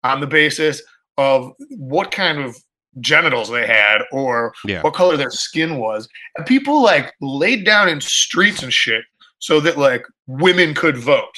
[0.04, 0.82] on the basis
[1.18, 2.56] of what kind of
[3.00, 4.82] genitals they had or Yeah.
[4.82, 9.04] what color their skin was, and people like laid down in streets and shit
[9.38, 11.34] so that like women could vote.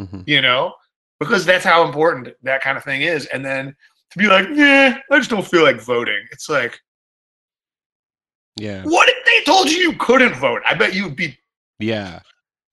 [0.00, 0.24] Mhm.
[0.26, 0.74] You know,
[1.18, 3.26] because that's how important that kind of thing is.
[3.26, 3.76] And then
[4.10, 6.26] to be like, yeah, I just don't feel like voting.
[6.32, 6.80] It's like,
[8.56, 8.82] Yeah.
[8.84, 10.62] what if they told you you couldn't vote?
[10.66, 11.38] I bet you'd be
[11.78, 12.20] Yeah.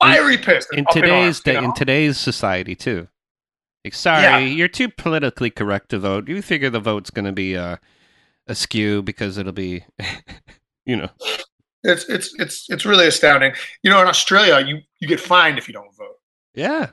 [0.01, 0.73] fiery pissed.
[0.73, 3.07] In today's arms, you day, in today's society too.
[3.85, 4.39] Like, sorry, Yeah.
[4.39, 6.27] you're too politically correct to vote.
[6.27, 7.77] You figure the vote's going to be uh,
[8.47, 9.85] askew because it'll be,
[10.85, 11.09] you know.
[11.83, 13.53] it's it's it's it's really astounding.
[13.83, 16.17] You know, in Australia, you you get fined if you don't vote,
[16.55, 16.89] Yeah.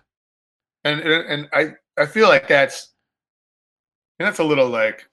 [0.84, 2.92] and and, I I feel like that's
[4.20, 5.08] and that's a little like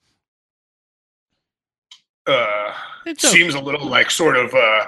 [2.27, 2.73] uh
[3.05, 4.85] It's a- seems a little like sort of uh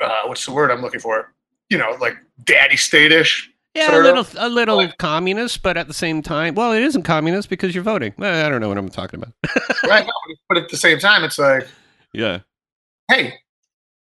[0.00, 1.32] uh what's the word I'm looking for?
[1.70, 3.50] You know, like daddy state-ish.
[3.74, 4.36] Yeah, a little, of.
[4.38, 7.82] a little Like- communist, but at the same time, well, it isn't communist because you're
[7.84, 8.14] voting.
[8.16, 9.32] Well, I don't know what I'm talking about.
[9.88, 10.06] right?
[10.48, 11.66] But at the same time, it's like,
[12.12, 12.40] Yeah,
[13.08, 13.34] hey,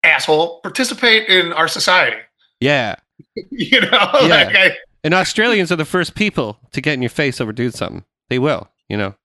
[0.04, 2.18] asshole, participate in our society.
[2.60, 2.96] yeah.
[3.52, 3.90] You know,
[4.22, 4.28] Yeah.
[4.28, 7.72] like I, And Australians are the first people to get in your face over doing
[7.72, 8.04] something.
[8.30, 9.16] They will, you know.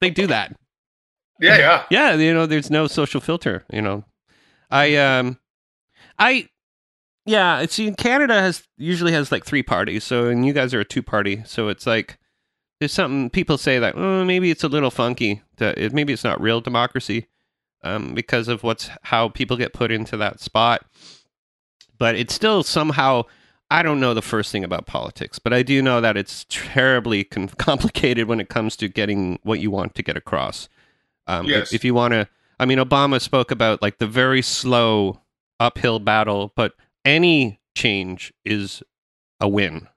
[0.00, 0.56] they do that.
[1.40, 1.84] yeah, yeah.
[1.90, 3.64] Yeah, you know, there's no social filter.
[3.72, 4.04] You know,
[4.70, 5.38] I um,
[6.18, 6.48] I
[7.28, 7.64] yeah.
[7.66, 10.04] See, in Canada has usually has like three parties.
[10.04, 11.42] So, and you guys are a two party.
[11.46, 12.18] So it's like
[12.80, 15.42] there's something people say that oh, maybe it's a little funky.
[15.58, 17.28] That it, maybe it's not real democracy,
[17.82, 20.84] um, because of what's how people get put into that spot.
[21.98, 23.24] But it's still somehow.
[23.70, 27.22] I don't know the first thing about politics, but I do know that it's terribly
[27.24, 30.70] com- complicated when it comes to getting what you want to get across.
[31.26, 31.72] Um, if- Yes.
[31.74, 32.26] if, you want to,
[32.58, 35.20] I mean, Obama spoke about like the very slow
[35.60, 36.72] uphill battle, but
[37.08, 38.82] any change is
[39.40, 39.88] a win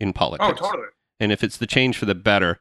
[0.00, 0.60] in Oh, politics.
[0.60, 0.88] totally.
[1.20, 2.60] And if it's the change for the better,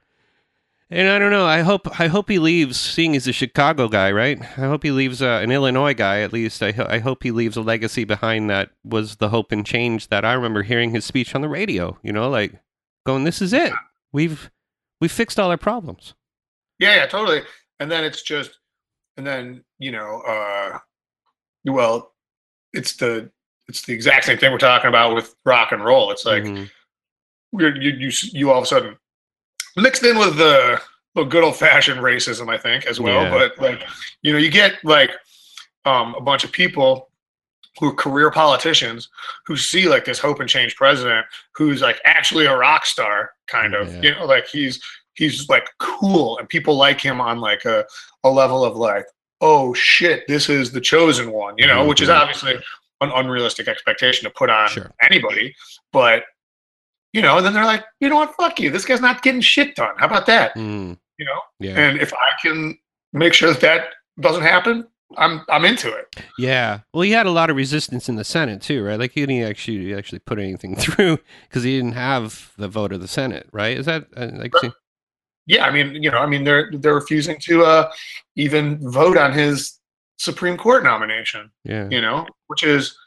[0.90, 2.80] and I don't know, I hope I hope he leaves.
[2.80, 4.40] Seeing he's a Chicago guy, right?
[4.42, 6.64] I hope he leaves uh, an Illinois guy at least.
[6.64, 10.08] I ho- I hope he leaves a legacy behind that was the hope and change
[10.08, 11.98] that I remember hearing his speech on the radio.
[12.04, 12.54] You know, like
[13.06, 13.74] going, "This is it.
[14.14, 14.50] We've
[15.02, 16.16] we fixed all our problems."
[16.80, 17.42] Yeah, yeah, totally.
[17.80, 18.58] And then it's just,
[19.18, 20.80] and then you know, uh,
[21.66, 22.14] well,
[22.74, 23.30] it's the
[23.68, 26.12] it's the exact same thing we're talking about with rock and roll.
[26.12, 26.70] It's like Mhm.
[27.52, 28.98] we're, you you you all of a sudden
[29.76, 30.82] mixed in with the,
[31.16, 33.24] the good old fashioned racism, I think, as well.
[33.24, 33.30] Yeah.
[33.30, 33.84] But like,
[34.22, 35.12] you know, you get like
[35.86, 37.10] um, a bunch of people
[37.80, 39.08] who are career politicians
[39.46, 43.76] who see like this hope and change president who's like actually a rock star, kind
[43.76, 43.94] of.
[43.96, 44.02] Yeah.
[44.02, 44.82] You know, like he's
[45.14, 47.86] he's like cool, and people like him on like a
[48.24, 49.06] a level of like,
[49.42, 51.54] oh shit, this is the chosen one.
[51.60, 52.16] You know, which is Mhm.
[52.20, 52.56] obviously
[53.02, 54.92] an unrealistic expectation to put on Sure.
[55.02, 55.56] anybody,
[55.94, 56.24] but
[57.14, 58.70] you know, then they're like, you know what, fuck you.
[58.70, 59.96] This guy's not getting shit done.
[59.98, 60.54] How about that?
[60.56, 60.98] Mm.
[61.18, 61.80] You know, Yeah.
[61.80, 62.78] and if I can
[63.14, 63.88] make sure that that
[64.20, 64.88] doesn't happen,
[65.18, 66.06] I'm I'm into it.
[66.38, 66.82] Yeah.
[66.94, 69.00] Well, he had a lot of resistance in the Senate too, right?
[69.00, 73.00] Like he didn't actually actually put anything through because he didn't have the vote of
[73.00, 73.78] the Senate, right?
[73.78, 74.52] Is that uh, like?
[75.46, 77.90] Yeah, I mean, you know, I mean, they're they're refusing to uh,
[78.36, 79.77] even vote on his
[80.18, 81.52] Supreme Court nomination.
[81.64, 81.88] Yeah.
[81.90, 82.98] You know, which is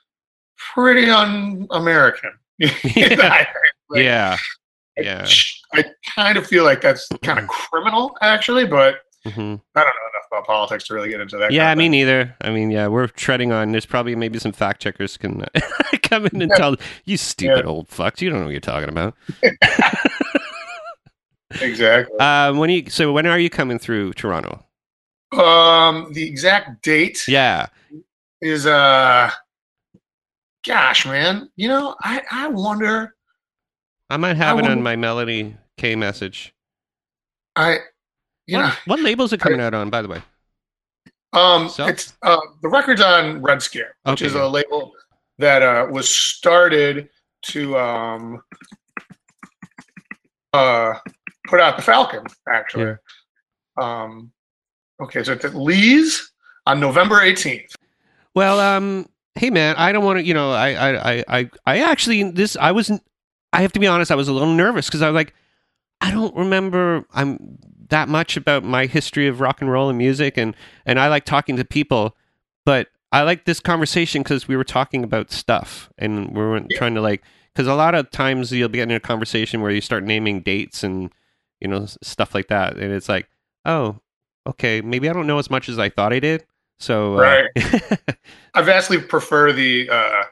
[0.74, 2.32] pretty un-American.
[2.84, 3.46] Yeah.
[3.88, 4.36] Like, yeah.
[4.98, 5.26] I- Yeah.
[5.74, 5.84] I
[6.14, 10.26] kind of feel like that's kind of criminal, actually, but hmm I don't know enough
[10.32, 11.52] about politics to really get into that.
[11.52, 12.34] Yeah, me neither.
[12.40, 13.70] I mean, yeah, we're treading on.
[13.72, 15.44] There's probably maybe some fact checkers can
[16.02, 18.20] come in and tell you stupid old fucks.
[18.20, 19.14] You don't know what you're talking about.
[21.60, 22.18] exactly.
[22.18, 24.64] Um, when you so when are you coming through Toronto?
[25.32, 27.66] Um, the exact date Yeah.
[28.40, 29.30] is uh,
[30.66, 33.14] gosh, man, you know, I I wonder.
[34.08, 36.52] I might have I it on my Melody K message.
[37.54, 37.78] I,
[38.46, 40.20] you what, know, what labels are coming out on, by the way?
[41.32, 41.86] um, So?
[41.86, 44.92] it's uh, the record's on Red Scare, which Okay, is a label
[45.38, 47.08] that uh was started
[47.42, 48.42] to um
[50.52, 50.94] uh
[51.46, 52.96] put out the Falcon, actually.
[53.80, 54.32] Um,
[55.00, 56.32] okay, so it's at Lee's
[56.66, 57.72] on November 18th.
[58.34, 60.24] Well, um, hey man, I don't want to.
[60.24, 62.56] You know, I, I, I, I, I actually this.
[62.60, 63.02] I wasn't.
[63.52, 64.10] I have to be honest.
[64.12, 65.34] I was a little nervous because I was like,
[66.00, 67.04] I don't remember.
[67.12, 70.54] I'm that much about my history of rock and roll and music, and
[70.86, 72.16] and I like talking to people,
[72.64, 76.78] but I like this conversation because we were talking about stuff, and we weren't Yeah.
[76.78, 77.22] trying to like.
[77.52, 80.40] Because a lot of times you'll be getting in a conversation where you start naming
[80.40, 81.12] dates and
[81.60, 83.28] you know stuff like that, and it's like,
[83.64, 83.96] oh,
[84.50, 86.44] okay, maybe I don't know as much as I thought I did.
[86.78, 87.42] So uh,
[88.54, 90.22] I vastly prefer the uh,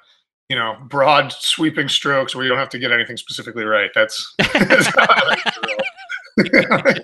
[0.48, 3.90] you know broad sweeping strokes where you don't have to get anything specifically right.
[3.94, 5.78] That's, that's I like to roll.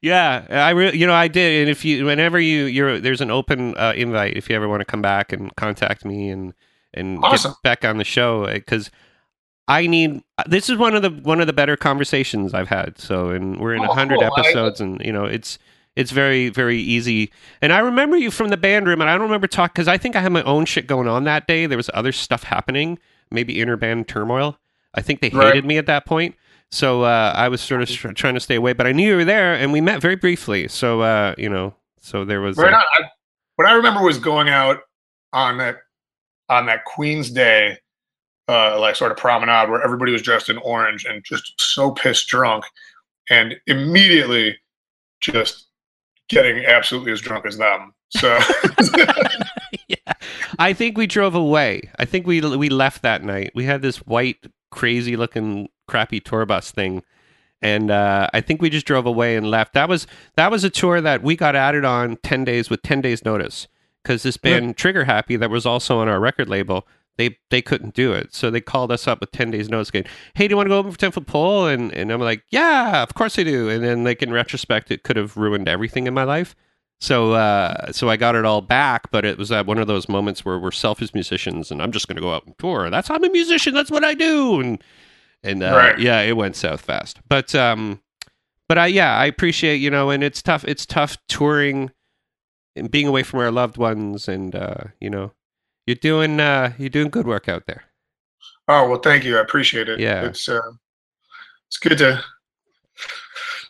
[0.00, 1.60] yeah, I really, you know, I did.
[1.62, 4.80] And if you, whenever you, you're, there's an open uh, invite if you ever want
[4.80, 6.52] to come back and contact me and
[6.94, 7.52] and Awesome.
[7.52, 8.90] get back on the show because
[9.68, 10.22] I need.
[10.46, 12.98] This is one of the one of the better conversations I've had.
[12.98, 14.30] So, and we're in a Oh, hundred cool.
[14.36, 15.58] I- episodes, and you know, it's
[15.96, 17.32] it's very very easy.
[17.60, 19.98] And I remember you from the band room, and I don't remember talk because I
[19.98, 21.66] think I had my own shit going on that day.
[21.66, 22.98] There was other stuff happening,
[23.30, 24.58] maybe interband turmoil.
[24.94, 25.48] I think they Right.
[25.48, 26.36] hated me at that point.
[26.70, 29.16] So uh, I was sort of tr- trying to stay away, but I knew you
[29.16, 30.68] were there, and we met very briefly.
[30.68, 32.56] So uh, you know, so there was.
[32.56, 32.76] right uh.
[32.94, 33.02] I,
[33.56, 34.80] what I remember was going out
[35.32, 35.76] on that
[36.48, 37.78] on that Queen's Day,
[38.48, 42.28] uh, like sort of promenade where everybody was dressed in orange and just so pissed
[42.28, 42.64] drunk,
[43.30, 44.56] and immediately
[45.20, 45.65] just
[46.28, 47.94] getting absolutely as drunk as them.
[48.10, 48.38] So
[49.88, 50.12] yeah.
[50.58, 51.90] I think we drove away.
[51.98, 53.52] I think we we left that night.
[53.54, 57.02] We had this white, crazy looking, crappy tour bus thing,
[57.60, 59.74] and uh, I think we just drove away and left.
[59.74, 60.06] That was
[60.36, 63.66] that was a tour that we got added on ten days with ten days notice
[64.02, 66.86] because this band Trigger Happy that was also on our record label.
[67.18, 69.90] They, they couldn't do it, so they called us up with ten days notice.
[69.90, 70.04] Going,
[70.34, 71.66] hey, do you want to go over for ten foot pole?
[71.66, 73.68] And and I'm like, yeah, of course I do.
[73.70, 76.54] And then like in retrospect, it could have ruined everything in my life.
[77.00, 80.08] So uh, so I got it all back, but it was at one of those
[80.08, 82.88] moments where we're selfish musicians, and I'm just going to go out and tour.
[82.90, 83.74] That's I'm a musician.
[83.74, 84.60] That's what I do.
[84.60, 84.82] And
[85.42, 85.98] and uh, Right.
[85.98, 87.20] yeah, it went south fast.
[87.28, 88.00] But um,
[88.68, 90.64] but I yeah, I appreciate you know, and it's tough.
[90.64, 91.90] It's tough touring
[92.74, 95.32] and being away from our loved ones, and uh, you know,
[95.86, 97.84] you're doing uh, you're doing good work out there.
[98.68, 99.38] Oh well, thank you.
[99.38, 100.00] I appreciate it.
[100.00, 100.24] Yeah.
[100.24, 100.60] it's uh,
[101.68, 102.22] it's good to,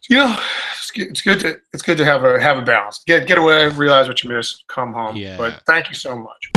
[0.08, 0.38] you know,
[0.78, 3.02] it's good, it's good to it's good to have a have a balance.
[3.06, 5.16] Get get away, realize what you miss, come home.
[5.16, 5.36] Yeah.
[5.36, 6.50] But thank you so much.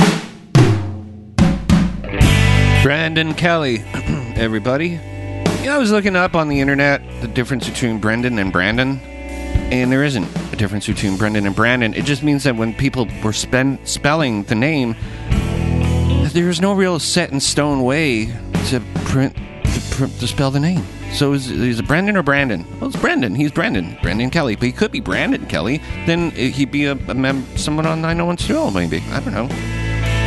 [2.82, 3.84] Brandon Kelly,
[4.36, 4.98] everybody.
[5.62, 9.92] Yeah, I was looking up on the internet the difference between Brendan and Brandon, and
[9.92, 11.92] there isn't a difference between Brendan and Brandon.
[11.92, 14.96] It just means that when people were spen- spelling the name,
[16.32, 18.26] there's no real set in stone way
[18.68, 20.84] to print to, pr- to spell the name.
[21.12, 22.64] So is, is it Brendan or Brandon?
[22.80, 23.34] Well, it's Brendan.
[23.34, 23.98] He's Brendan.
[24.02, 24.54] Brendan Kelly.
[24.54, 25.78] But he could be Brandon Kelly.
[26.06, 29.02] Then he'd be a, a mem- someone on 901 maybe.
[29.10, 29.48] I don't know.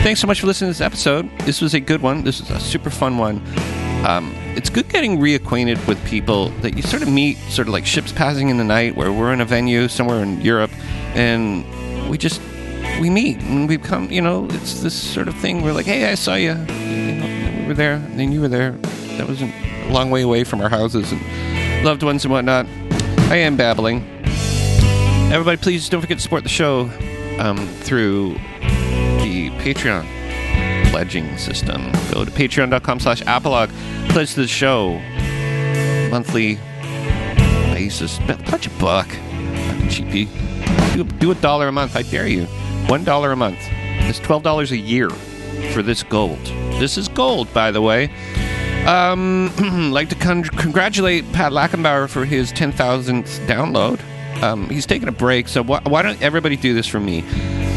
[0.03, 1.29] Thanks so much for listening to this episode.
[1.39, 2.23] This was a good one.
[2.25, 3.41] This was a super fun one.
[4.05, 7.85] Um, it's good getting reacquainted with people that you sort of meet, sort of like
[7.85, 10.71] ships passing in the night, where we're in a venue somewhere in Europe,
[11.15, 11.63] and
[12.09, 12.41] we just
[12.99, 15.61] we meet and we become, you know, it's this sort of thing.
[15.61, 16.51] We're like, hey, I saw you.
[16.51, 18.71] you know, we were there, and then you were there.
[19.17, 22.65] That wasn't a long way away from our houses and loved ones and whatnot.
[23.29, 24.03] I am babbling.
[25.31, 26.91] Everybody, please don't forget to support the show
[27.39, 28.33] um, through
[29.23, 30.05] the Patreon
[30.91, 31.91] pledging system.
[32.11, 33.69] Go to patreon.com slash apolog.
[34.09, 34.99] Pledge the show.
[36.11, 36.59] Monthly
[37.73, 38.19] basis.
[38.45, 39.09] Punch a buck.
[39.89, 40.29] Cheapy.
[40.93, 41.95] Do, do a dollar a month.
[41.95, 42.47] I dare you.
[42.87, 43.59] One dollar a month.
[43.61, 45.09] It's twelve dollars a year
[45.71, 46.43] for this gold.
[46.79, 48.11] This is gold, by the way.
[48.85, 49.51] Um,
[49.93, 54.01] like to con- congratulate Pat Lackenbauer for his 10,000th download.
[54.43, 57.21] Um, he's taking a break, so wh- why don't everybody do this for me?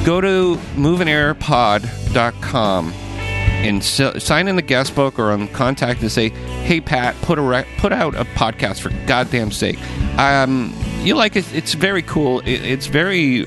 [0.04, 6.30] Go to moveandairpod.com and s- sign in the guest book or on contact and say,
[6.30, 9.78] "Hey Pat, put a put out a podcast for goddamn sake."
[10.18, 11.44] Um, you like it?
[11.54, 12.40] It's very cool.
[12.40, 13.46] It, it's very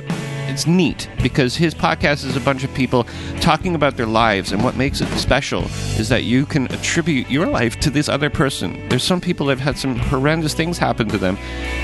[0.60, 3.05] it's neat because his podcast is a bunch of people
[3.39, 5.64] talking about their lives and what makes it special
[5.97, 8.89] is that you can attribute your life to this other person.
[8.89, 11.38] There's some people that have had some horrendous things happen to them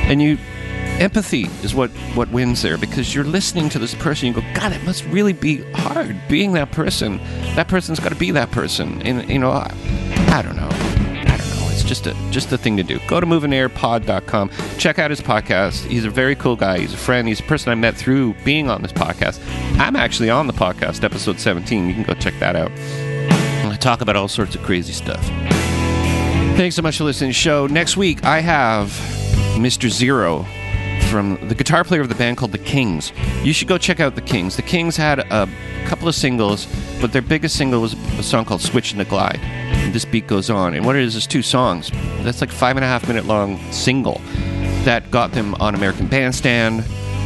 [0.10, 0.38] and you
[1.00, 4.28] empathy is what what wins there because you're listening to this person.
[4.28, 7.20] You go god it must really be hard being that person.
[7.56, 9.74] That person's got to be that person and you know I,
[10.32, 10.85] I don't know I don't know
[11.76, 13.00] it's just a just a thing to do.
[13.08, 15.86] Go to moveandairpod.com check out his podcast.
[15.86, 16.80] He's a very cool guy.
[16.80, 17.28] He's a friend.
[17.28, 19.40] He's a person I met through being on this podcast.
[19.80, 22.72] I'm actually on the podcast episode 17 you can go check that out.
[23.72, 25.22] I talk about all sorts of crazy stuff.
[26.56, 27.68] Thanks so much for listening to the show.
[27.68, 28.88] Next week I have
[29.58, 29.90] Mr.
[29.90, 30.46] Zero
[31.10, 33.12] from the guitar player of the band called The Kings.
[33.44, 34.56] You should go check out The Kings.
[34.56, 35.50] The Kings had a
[35.86, 36.68] couple of singles,
[37.02, 39.42] but their biggest single was a song called Switchin' to Glide.
[39.92, 40.74] This beat goes on.
[40.74, 41.92] And what it is is two songs.
[42.22, 44.22] That's like five and a half minute long single
[44.86, 46.84] that got them on American Bandstand.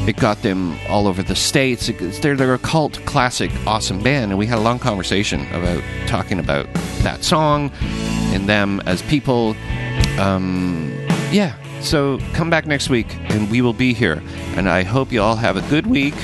[0.07, 1.91] It got them all over the states.
[2.21, 6.39] They're, they're a cult classic, awesome band, and we had a long conversation about talking
[6.39, 6.67] about
[7.03, 7.71] that song
[8.33, 9.55] and them as people.
[10.17, 10.91] Um,
[11.31, 14.21] yeah, so come back next week and we will be here.
[14.55, 16.15] And I hope you all have a good week.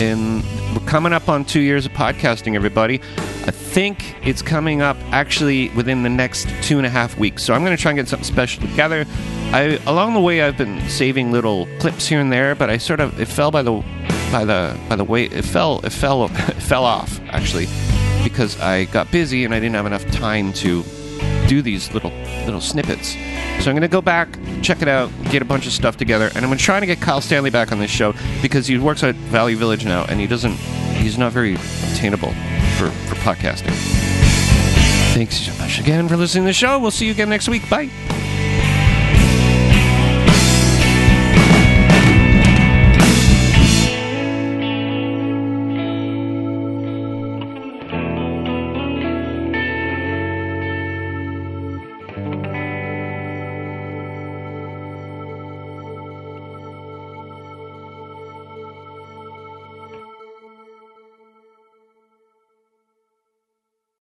[0.00, 0.44] And
[0.76, 3.00] we're coming up on two years of podcasting, everybody.
[3.46, 7.42] I think it's coming up actually within the next two and a half weeks.
[7.42, 9.06] So I'm going to try and get something special together.
[9.52, 13.00] I along the way I've been saving little clips here and there, but I sort
[13.00, 13.82] of it fell by the
[14.30, 17.66] by the by the way it fell it fell it fell off actually
[18.22, 20.82] because I got busy and I didn't have enough time to
[21.46, 22.12] do these little
[22.44, 23.14] little snippets.
[23.60, 24.28] So I'm going to go back,
[24.62, 27.20] check it out, get a bunch of stuff together, and I'm going to get Kyle
[27.20, 30.56] Stanley back on this show because he works at Valley Village now, and he doesn't,
[30.96, 32.30] he's not very attainable
[32.78, 33.74] for, for podcasting.
[35.14, 36.78] Thanks so much again for listening to the show.
[36.78, 37.68] We'll see you again next week.
[37.70, 37.90] Bye.